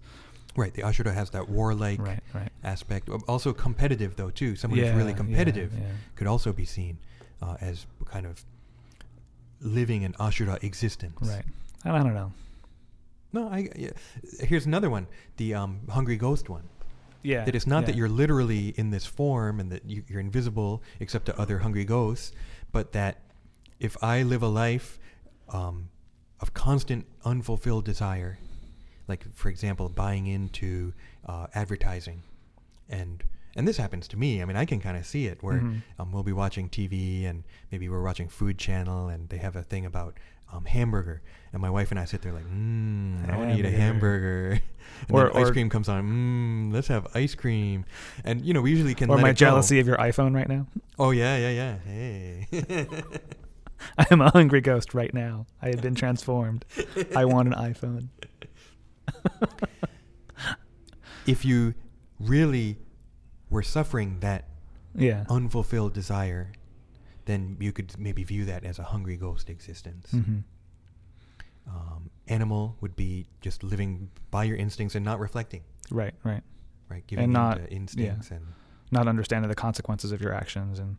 Right. 0.62 0.72
The 0.72 0.82
Ashura 0.82 1.12
has 1.20 1.28
that 1.30 1.48
warlike 1.48 2.00
Right, 2.00 2.22
right. 2.34 2.52
aspect. 2.64 3.08
Also 3.28 3.52
competitive 3.52 4.16
though 4.16 4.30
too. 4.30 4.56
Someone 4.56 4.78
Yeah, 4.80 4.86
who's 4.92 4.98
really 5.02 5.14
competitive 5.14 5.70
yeah. 5.72 5.84
could 6.16 6.26
also 6.26 6.52
be 6.52 6.64
seen 6.64 6.94
uh, 7.42 7.56
as 7.60 7.86
kind 8.14 8.24
of 8.26 8.44
living 9.60 10.04
an 10.04 10.12
Ashura 10.14 10.62
existence. 10.62 11.18
Right. 11.34 11.44
I 11.84 12.02
don't 12.02 12.14
know. 12.14 12.32
No, 13.32 13.48
I. 13.48 13.68
Yeah. 13.76 13.90
Here's 14.40 14.66
another 14.66 14.88
one. 14.88 15.06
The 15.36 15.54
um, 15.54 15.80
hungry 15.90 16.16
ghost 16.16 16.48
one. 16.48 16.64
Yeah. 17.22 17.44
That 17.44 17.54
it's 17.54 17.66
not 17.66 17.86
that 17.86 17.94
you're 17.96 18.08
literally 18.08 18.68
in 18.76 18.90
this 18.90 19.04
form 19.04 19.58
and 19.60 19.70
that 19.72 19.84
you, 19.84 20.04
you're 20.08 20.20
invisible 20.20 20.82
except 21.00 21.26
to 21.26 21.38
other 21.38 21.58
hungry 21.58 21.84
ghosts, 21.84 22.32
but 22.72 22.92
that 22.92 23.18
if 23.80 23.96
I 24.02 24.22
live 24.22 24.42
a 24.42 24.48
life 24.48 24.98
um, 25.48 25.88
of 26.40 26.54
constant 26.54 27.06
unfulfilled 27.24 27.84
desire, 27.84 28.38
like 29.08 29.24
for 29.34 29.48
example, 29.48 29.88
buying 29.88 30.26
into 30.26 30.92
uh, 31.26 31.46
advertising, 31.54 32.22
and 32.88 33.22
and 33.56 33.66
this 33.66 33.76
happens 33.78 34.06
to 34.08 34.16
me. 34.18 34.42
I 34.42 34.44
mean, 34.44 34.56
I 34.56 34.64
can 34.66 34.80
kind 34.80 34.96
of 34.98 35.06
see 35.06 35.26
it 35.26 35.42
where 35.42 35.60
Mhm. 35.60 35.82
um, 35.98 36.12
we'll 36.12 36.22
be 36.22 36.32
watching 36.32 36.68
TV 36.68 37.24
and 37.24 37.42
maybe 37.72 37.88
we're 37.88 38.02
watching 38.02 38.28
Food 38.28 38.58
Channel 38.58 39.08
and 39.08 39.28
they 39.30 39.38
have 39.38 39.56
a 39.56 39.62
thing 39.62 39.86
about 39.86 40.18
um, 40.52 40.64
hamburger, 40.66 41.22
and 41.52 41.60
my 41.60 41.70
wife 41.70 41.90
and 41.90 41.98
I 41.98 42.04
sit 42.04 42.22
there 42.22 42.32
like, 42.32 42.44
mmm, 42.44 43.28
I 43.32 43.36
want 43.36 43.50
to 43.52 43.58
eat 43.58 43.64
a 43.64 43.70
Hamburger. 43.70 44.60
And 45.08 45.16
Or- 45.16 45.30
then 45.30 45.42
ice 45.42 45.50
cream 45.50 45.68
comes 45.68 45.88
on. 45.88 46.04
Mmm, 46.04 46.72
let's 46.72 46.86
have 46.88 47.08
ice 47.14 47.34
cream. 47.34 47.84
And 48.24 48.40
you 48.46 48.54
know, 48.54 48.62
we 48.62 48.70
usually 48.70 48.94
can. 48.94 49.10
Or 49.10 49.18
my 49.18 49.30
it 49.30 49.32
go. 49.32 49.46
jealousy 49.46 49.80
of 49.80 49.86
your 49.86 49.96
iPhone 49.96 50.32
right 50.34 50.48
now. 50.48 50.66
Oh 50.98 51.10
yeah, 51.10 51.36
yeah, 51.36 51.50
yeah. 51.50 51.78
Hey. 51.78 52.86
I 53.98 54.06
am 54.10 54.20
a 54.20 54.30
hungry 54.30 54.60
ghost 54.60 54.94
right 54.94 55.12
now. 55.12 55.46
I 55.62 55.68
have 55.68 55.82
been 55.82 55.94
transformed. 55.94 56.64
I 57.14 57.24
want 57.24 57.48
an 57.48 57.54
iPhone. 57.54 58.08
if 61.26 61.44
you 61.44 61.74
really 62.18 62.78
were 63.50 63.62
suffering 63.62 64.20
that 64.20 64.48
Yeah. 64.94 65.24
unfulfilled 65.28 65.92
desire, 65.92 66.52
then 67.26 67.56
you 67.60 67.72
could 67.72 67.98
maybe 67.98 68.24
view 68.24 68.44
that 68.46 68.64
as 68.64 68.78
a 68.78 68.84
hungry 68.84 69.16
ghost 69.16 69.50
existence. 69.50 70.10
hmm 70.10 70.38
Um, 71.68 72.10
animal 72.28 72.76
would 72.80 72.94
be 72.94 73.26
just 73.40 73.62
living 73.64 74.10
by 74.30 74.44
your 74.44 74.56
instincts 74.56 74.94
and 74.94 75.04
not 75.04 75.18
reflecting, 75.18 75.62
Right, 75.90 76.14
right. 76.22 76.42
right? 76.88 77.04
Giving 77.08 77.24
And 77.24 77.32
not- 77.32 77.60
instincts 77.72 78.30
and 78.30 78.46
Not 78.92 79.08
understanding 79.08 79.48
the 79.48 79.56
consequences 79.56 80.12
of 80.12 80.20
your 80.20 80.32
actions 80.32 80.78
and 80.78 80.96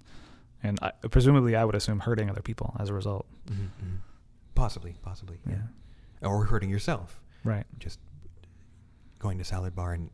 and 0.63 0.79
I, 0.81 0.91
presumably 1.09 1.55
I 1.55 1.63
would 1.65 1.75
assume 1.75 1.99
hurting 1.99 2.29
other 2.29 2.41
people 2.41 2.75
as 2.79 2.89
a 2.89 2.93
result. 2.93 3.25
mhm, 3.47 3.69
mhm. 3.83 3.97
possibly, 4.55 4.95
possibly, 5.03 5.37
yeah. 5.47 5.55
Yeah. 6.21 6.27
or 6.27 6.45
hurting 6.45 6.69
yourself. 6.69 7.19
Right. 7.43 7.65
just 7.79 7.99
going 9.19 9.37
to 9.37 9.43
salad 9.43 9.75
bar 9.75 9.93
and 9.93 10.09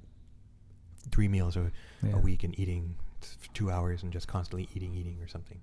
three 1.12 1.28
meals 1.28 1.56
a, 1.58 1.72
Yeah. 2.04 2.14
a 2.16 2.18
week 2.20 2.44
and 2.44 2.58
eating 2.60 2.96
two 3.54 3.72
hours 3.72 4.04
and 4.04 4.12
just 4.12 4.28
constantly 4.28 4.68
eating, 4.76 4.94
eating 4.94 5.20
or 5.22 5.28
something. 5.28 5.62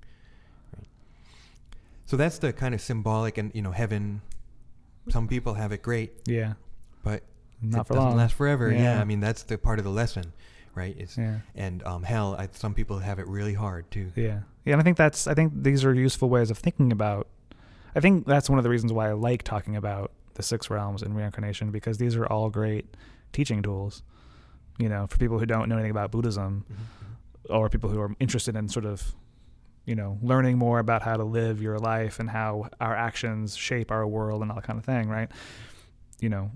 Right. 0.76 0.86
So 2.06 2.16
that's 2.16 2.38
the 2.38 2.52
kind 2.52 2.74
of 2.74 2.80
symbolic 2.80 3.38
and 3.38 3.50
you 3.54 3.62
know 3.62 3.70
heaven. 3.72 4.22
Some 5.08 5.28
people 5.28 5.54
have 5.54 5.72
it 5.72 5.82
great, 5.82 6.12
Yeah. 6.26 6.54
but 7.02 7.22
Not 7.62 7.82
it 7.82 7.86
for 7.88 7.94
doesn't 7.94 8.08
long. 8.10 8.16
last 8.18 8.34
forever. 8.34 8.70
Yeah. 8.72 8.94
Yeah. 8.94 9.00
I 9.00 9.04
mean 9.04 9.20
that's 9.20 9.42
the 9.44 9.58
part 9.58 9.78
of 9.78 9.84
the 9.84 9.90
lesson, 9.90 10.32
right? 10.74 10.94
It's 10.98 11.16
Yeah. 11.18 11.38
and 11.54 11.82
um, 11.84 12.02
hell. 12.02 12.36
I, 12.38 12.48
some 12.52 12.74
people 12.74 12.98
have 12.98 13.18
it 13.18 13.26
really 13.26 13.54
hard 13.54 13.90
too. 13.90 14.10
Yeah. 14.16 14.40
Yeah, 14.64 14.74
and 14.74 14.80
I 14.80 14.84
think 14.84 14.96
that's 14.96 15.26
I 15.26 15.34
think 15.34 15.52
these 15.62 15.84
are 15.84 15.94
useful 15.94 16.28
ways 16.28 16.50
of 16.50 16.58
thinking 16.58 16.92
about 16.92 17.28
I 17.94 18.00
think 18.00 18.26
that's 18.26 18.48
one 18.48 18.58
of 18.58 18.62
the 18.62 18.70
reasons 18.70 18.92
why 18.92 19.08
I 19.08 19.12
like 19.12 19.42
talking 19.42 19.74
about 19.76 20.12
the 20.34 20.42
six 20.42 20.70
realms 20.70 21.02
and 21.02 21.16
reincarnation 21.16 21.70
because 21.70 21.98
these 21.98 22.14
are 22.16 22.26
all 22.26 22.50
great 22.50 22.86
teaching 23.32 23.62
tools. 23.62 24.02
You 24.78 24.88
know, 24.88 25.06
for 25.08 25.18
people 25.18 25.38
who 25.38 25.46
don't 25.46 25.68
know 25.68 25.74
anything 25.76 25.90
about 25.90 26.10
Buddhism 26.10 26.64
Mhm, 26.70 27.54
or 27.54 27.68
people 27.68 27.90
who 27.90 28.00
are 28.00 28.14
interested 28.20 28.54
in 28.56 28.68
sort 28.68 28.86
of 28.86 29.14
you 29.86 29.94
know, 29.96 30.18
learning 30.22 30.56
more 30.58 30.78
about 30.78 31.02
how 31.02 31.16
to 31.16 31.24
live 31.24 31.60
your 31.60 31.78
life 31.78 32.20
and 32.20 32.30
how 32.30 32.68
our 32.80 32.94
actions 32.94 33.56
shape 33.56 33.90
our 33.90 34.06
world 34.06 34.40
and 34.42 34.50
all 34.50 34.54
that 34.56 34.64
kind 34.64 34.78
of 34.78 34.84
thing, 34.84 35.08
right? 35.08 35.30
You 36.20 36.28
know, 36.28 36.50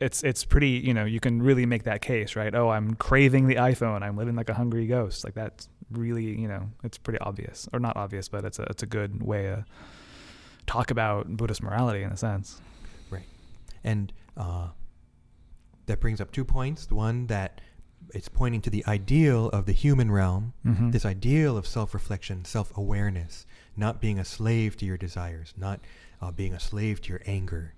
it's 0.00 0.22
it's 0.24 0.44
pretty, 0.44 0.70
you 0.70 0.92
know, 0.94 1.04
you 1.04 1.20
can 1.20 1.40
really 1.42 1.66
make 1.66 1.84
that 1.84 2.00
case, 2.02 2.36
right? 2.36 2.54
Oh, 2.54 2.68
I'm 2.70 2.94
craving 2.94 3.46
the 3.46 3.56
iPhone. 3.56 4.02
I'm 4.02 4.16
living 4.16 4.34
like 4.36 4.48
a 4.48 4.54
hungry 4.54 4.86
ghost. 4.86 5.24
Like 5.24 5.34
that's 5.34 5.68
really, 5.90 6.24
you 6.38 6.48
know, 6.48 6.68
it's 6.82 6.98
pretty 6.98 7.18
obvious, 7.20 7.68
or 7.72 7.78
not 7.80 7.96
obvious, 7.96 8.28
but 8.28 8.44
it's 8.44 8.58
a 8.58 8.62
it's 8.64 8.82
a 8.82 8.86
good 8.86 9.22
way 9.22 9.42
to 9.44 9.64
talk 10.66 10.90
about 10.90 11.28
Buddhist 11.36 11.62
morality 11.62 12.02
in 12.02 12.10
a 12.10 12.16
sense. 12.16 12.60
Right. 13.10 13.26
And 13.84 14.12
uh, 14.36 14.68
that 15.86 16.00
brings 16.00 16.20
up 16.20 16.32
two 16.32 16.44
points. 16.44 16.86
The 16.86 16.94
one 16.94 17.26
that 17.28 17.60
it's 18.14 18.28
pointing 18.28 18.60
to 18.62 18.70
the 18.70 18.84
ideal 18.86 19.48
of 19.50 19.66
the 19.66 19.72
human 19.72 20.10
realm, 20.10 20.52
Mm-hmm. 20.66 20.90
this 20.90 21.04
ideal 21.06 21.56
of 21.56 21.66
self-reflection, 21.66 22.44
self-awareness, 22.44 23.46
not 23.76 24.00
being 24.00 24.18
a 24.18 24.24
slave 24.24 24.76
to 24.78 24.86
your 24.86 24.96
desires, 24.98 25.54
not 25.56 25.80
uh, 26.20 26.30
being 26.30 26.52
a 26.54 26.60
slave 26.60 27.00
to 27.02 27.08
your 27.10 27.22
anger, 27.26 27.74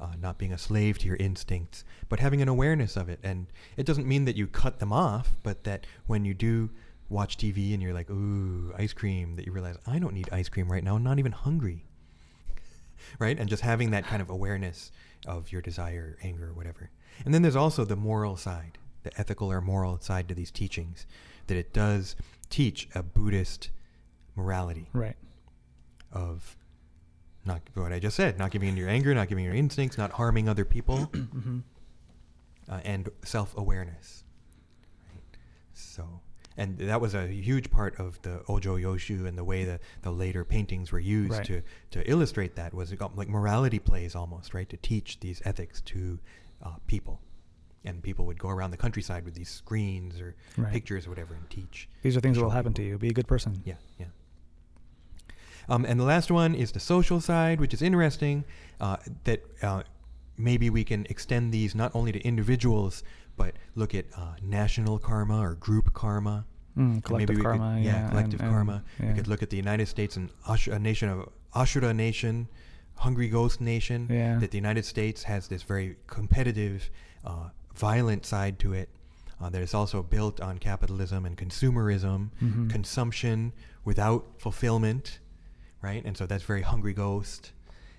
uh, 0.00 0.12
not 0.20 0.38
being 0.38 0.52
a 0.52 0.58
slave 0.58 0.98
to 0.98 1.06
your 1.06 1.16
instincts, 1.16 1.84
but 2.08 2.20
having 2.20 2.40
an 2.42 2.48
awareness 2.48 2.96
of 2.96 3.08
it. 3.08 3.18
And 3.22 3.46
it 3.76 3.84
doesn't 3.86 4.06
mean 4.06 4.24
that 4.26 4.36
you 4.36 4.46
cut 4.46 4.78
them 4.78 4.92
off, 4.92 5.36
but 5.42 5.64
that 5.64 5.86
when 6.06 6.24
you 6.24 6.34
do 6.34 6.70
watch 7.08 7.36
TV 7.36 7.72
and 7.74 7.82
you're 7.82 7.94
like, 7.94 8.10
ooh, 8.10 8.72
ice 8.76 8.92
cream, 8.92 9.36
that 9.36 9.46
you 9.46 9.52
realize, 9.52 9.76
I 9.86 9.98
don't 9.98 10.14
need 10.14 10.28
ice 10.30 10.48
cream 10.48 10.70
right 10.70 10.84
now. 10.84 10.96
I'm 10.96 11.02
not 11.04 11.18
even 11.18 11.32
hungry. 11.32 11.84
right? 13.18 13.38
And 13.38 13.48
just 13.48 13.62
having 13.62 13.90
that 13.90 14.04
kind 14.04 14.20
of 14.22 14.30
awareness 14.30 14.92
of 15.26 15.50
your 15.50 15.62
desire, 15.62 16.18
anger, 16.22 16.52
whatever. 16.54 16.90
And 17.24 17.32
then 17.34 17.42
there's 17.42 17.56
also 17.56 17.84
the 17.84 17.96
moral 17.96 18.36
side, 18.36 18.78
the 19.02 19.18
ethical 19.18 19.50
or 19.50 19.60
moral 19.60 19.98
side 20.00 20.28
to 20.28 20.34
these 20.34 20.50
teachings, 20.50 21.06
that 21.46 21.56
it 21.56 21.72
does 21.72 22.14
teach 22.50 22.88
a 22.94 23.02
Buddhist 23.02 23.70
morality 24.36 24.88
Right. 24.92 25.16
of 26.12 26.56
not 27.48 27.62
what 27.74 27.92
I 27.92 27.98
just 27.98 28.14
said, 28.16 28.38
not 28.38 28.52
giving 28.52 28.68
in 28.68 28.74
to 28.76 28.80
your 28.80 28.88
anger, 28.90 29.12
not 29.14 29.28
giving 29.28 29.44
in 29.44 29.50
your 29.50 29.58
instincts, 29.58 29.98
not 29.98 30.12
harming 30.12 30.48
other 30.48 30.64
people, 30.64 30.96
hmm 31.14 31.58
uh, 32.70 32.80
and 32.84 33.08
self-awareness. 33.24 34.24
Right? 35.10 35.22
So, 35.72 36.20
and 36.56 36.76
that 36.78 37.00
was 37.00 37.14
a 37.14 37.26
huge 37.26 37.70
part 37.70 37.98
of 37.98 38.20
the 38.22 38.42
Ojoyoshu 38.46 39.26
and 39.26 39.38
the 39.38 39.44
way 39.44 39.64
the, 39.64 39.80
the 40.02 40.10
later 40.10 40.44
paintings 40.44 40.92
were 40.92 40.98
used 40.98 41.32
Right. 41.32 41.46
to, 41.46 41.62
to 41.92 42.10
illustrate 42.10 42.56
that 42.56 42.74
was 42.74 42.92
it 42.92 42.98
got 42.98 43.16
like 43.16 43.28
morality 43.28 43.78
plays 43.78 44.14
almost, 44.14 44.52
right? 44.52 44.68
To 44.68 44.76
teach 44.76 45.18
these 45.20 45.40
ethics 45.46 45.80
to 45.82 46.18
uh, 46.62 46.74
people. 46.86 47.20
And 47.84 48.02
people 48.02 48.26
would 48.26 48.38
go 48.38 48.48
around 48.50 48.72
the 48.72 48.76
countryside 48.76 49.24
with 49.24 49.34
these 49.34 49.48
screens 49.48 50.20
or 50.20 50.34
Right. 50.58 50.70
pictures 50.72 51.06
or 51.06 51.10
whatever 51.10 51.34
and 51.34 51.48
teach. 51.48 51.88
These 52.02 52.16
are 52.18 52.20
things 52.20 52.36
that 52.36 52.42
will 52.42 52.50
happen 52.50 52.74
to 52.74 52.82
you. 52.82 52.98
Be 52.98 53.08
a 53.08 53.12
good 53.14 53.28
person. 53.28 53.62
Yeah, 53.64 53.74
yeah. 53.98 54.06
Um, 55.68 55.84
and 55.84 55.98
the 56.00 56.04
last 56.04 56.30
one 56.30 56.54
is 56.54 56.72
the 56.72 56.80
social 56.80 57.20
side, 57.20 57.60
which 57.60 57.74
is 57.74 57.82
interesting. 57.82 58.44
Uh, 58.80 58.96
that 59.24 59.42
uh, 59.62 59.82
maybe 60.36 60.70
we 60.70 60.84
can 60.84 61.06
extend 61.10 61.52
these 61.52 61.74
not 61.74 61.90
only 61.94 62.12
to 62.12 62.20
individuals, 62.20 63.02
but 63.36 63.54
look 63.74 63.94
at 63.94 64.06
uh, 64.16 64.34
national 64.42 64.98
karma 64.98 65.38
or 65.40 65.54
group 65.54 65.92
karma. 65.92 66.46
Mm, 66.76 66.80
And 66.80 66.88
maybe 66.94 67.00
collective 67.02 67.36
we 67.36 67.42
karma. 67.42 67.74
Could, 67.76 67.84
yeah. 67.84 68.08
collective 68.08 68.40
and- 68.40 68.48
and- 68.48 68.54
karma. 68.56 68.84
yeah. 69.00 69.08
We 69.08 69.14
could 69.14 69.28
look 69.28 69.42
at 69.42 69.50
the 69.50 69.56
United 69.56 69.86
States 69.88 70.16
and 70.16 70.30
Ash- 70.48 70.68
a 70.68 70.78
nation 70.78 71.08
of 71.08 71.28
Ashura 71.54 71.94
nation, 71.94 72.48
Hungry 72.96 73.28
Ghost 73.28 73.60
nation. 73.60 74.06
Yeah. 74.10 74.38
That 74.38 74.50
the 74.52 74.58
United 74.58 74.84
States 74.84 75.24
has 75.24 75.48
this 75.48 75.62
very 75.64 75.96
competitive, 76.06 76.88
uh, 77.24 77.48
violent 77.74 78.24
side 78.26 78.58
to 78.60 78.72
it. 78.72 78.88
Uh, 79.40 79.48
that 79.50 79.62
is 79.62 79.72
also 79.74 80.02
built 80.02 80.40
on 80.40 80.58
capitalism 80.58 81.24
and 81.24 81.36
consumerism, 81.36 82.30
Mhm. 82.42 82.70
consumption 82.70 83.52
without 83.84 84.26
fulfillment, 84.38 85.20
right? 85.82 86.04
And 86.04 86.16
so 86.16 86.26
that's 86.26 86.44
very 86.44 86.62
Hungry 86.62 86.92
Ghost. 86.94 87.52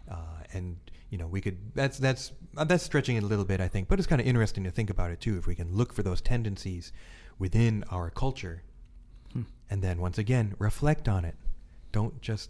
Uh, 0.10 0.15
and 0.54 0.78
you 1.10 1.18
know, 1.18 1.28
we 1.28 1.42
could 1.42 1.58
that's 1.76 1.98
that's 1.98 2.32
uh, 2.58 2.63
that's 2.63 2.84
stretching 2.84 3.15
it 3.15 3.24
a 3.24 3.28
little 3.28 3.46
bit, 3.46 3.60
I 3.62 3.68
think, 3.68 3.88
but 3.88 4.00
it's 4.00 4.08
kind 4.08 4.22
of 4.22 4.28
interesting 4.28 4.63
to 4.63 4.72
think 4.72 4.89
about 4.89 5.12
it 5.12 5.20
too. 5.22 5.38
If 5.38 5.48
we 5.48 5.56
can 5.56 5.76
look 5.76 5.94
for 5.94 6.04
those 6.04 6.22
tendencies 6.22 6.92
within 7.38 7.84
our 7.92 8.10
culture, 8.10 8.63
Hmm. 9.34 9.44
and 9.70 9.84
then 9.84 10.00
once 10.00 10.18
again 10.18 10.56
reflect 10.58 11.08
on 11.08 11.24
it. 11.26 11.36
Don't 11.92 12.20
just 12.22 12.50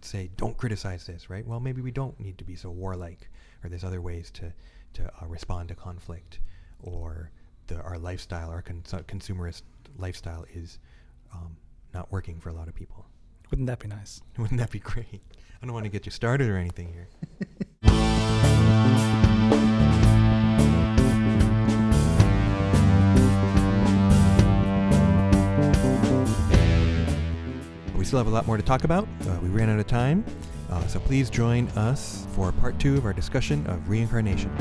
say 0.00 0.30
don't 0.36 0.56
criticize 0.56 1.06
this, 1.06 1.30
right? 1.30 1.46
Well, 1.46 1.60
maybe 1.60 1.80
we 1.80 1.90
don't 1.92 2.18
need 2.18 2.38
to 2.38 2.44
be 2.44 2.56
so 2.56 2.70
warlike, 2.70 3.30
or 3.62 3.70
there's 3.70 3.84
other 3.84 4.00
ways 4.00 4.30
to 4.32 4.52
to 4.94 5.06
uh, 5.22 5.26
respond 5.26 5.68
to 5.68 5.74
conflict, 5.76 6.40
or 6.82 7.30
the 7.68 7.80
our 7.82 7.98
lifestyle, 7.98 8.50
our 8.50 8.62
cons- 8.62 8.92
consumerist 9.06 9.62
lifestyle 9.96 10.44
is 10.52 10.78
um, 11.32 11.56
not 11.94 12.10
working 12.10 12.40
for 12.40 12.48
a 12.48 12.52
lot 12.52 12.66
of 12.68 12.74
people. 12.74 13.06
Wouldn't 13.50 13.66
that 13.66 13.78
be 13.78 13.88
nice? 13.88 14.20
Wouldn't 14.38 14.60
that 14.60 14.70
be 14.70 14.78
great? 14.78 15.22
I 15.62 15.66
don't 15.66 15.74
want 15.74 15.84
to 15.84 15.90
get 15.90 16.06
you 16.06 16.12
started 16.12 16.48
or 16.48 16.56
anything 16.56 16.92
here. 16.92 17.08
We 27.96 28.04
still 28.04 28.18
have 28.18 28.28
a 28.28 28.30
lot 28.30 28.46
more 28.46 28.56
to 28.56 28.62
talk 28.62 28.84
about. 28.84 29.08
Uh, 29.26 29.38
we 29.42 29.48
ran 29.48 29.68
out 29.68 29.80
of 29.80 29.86
time. 29.86 30.24
Uh, 30.70 30.86
so 30.86 31.00
please 31.00 31.30
join 31.30 31.66
us 31.70 32.26
for 32.32 32.52
part 32.52 32.78
two 32.78 32.96
of 32.96 33.04
our 33.04 33.12
discussion 33.12 33.66
of 33.66 33.88
reincarnation. 33.88 34.54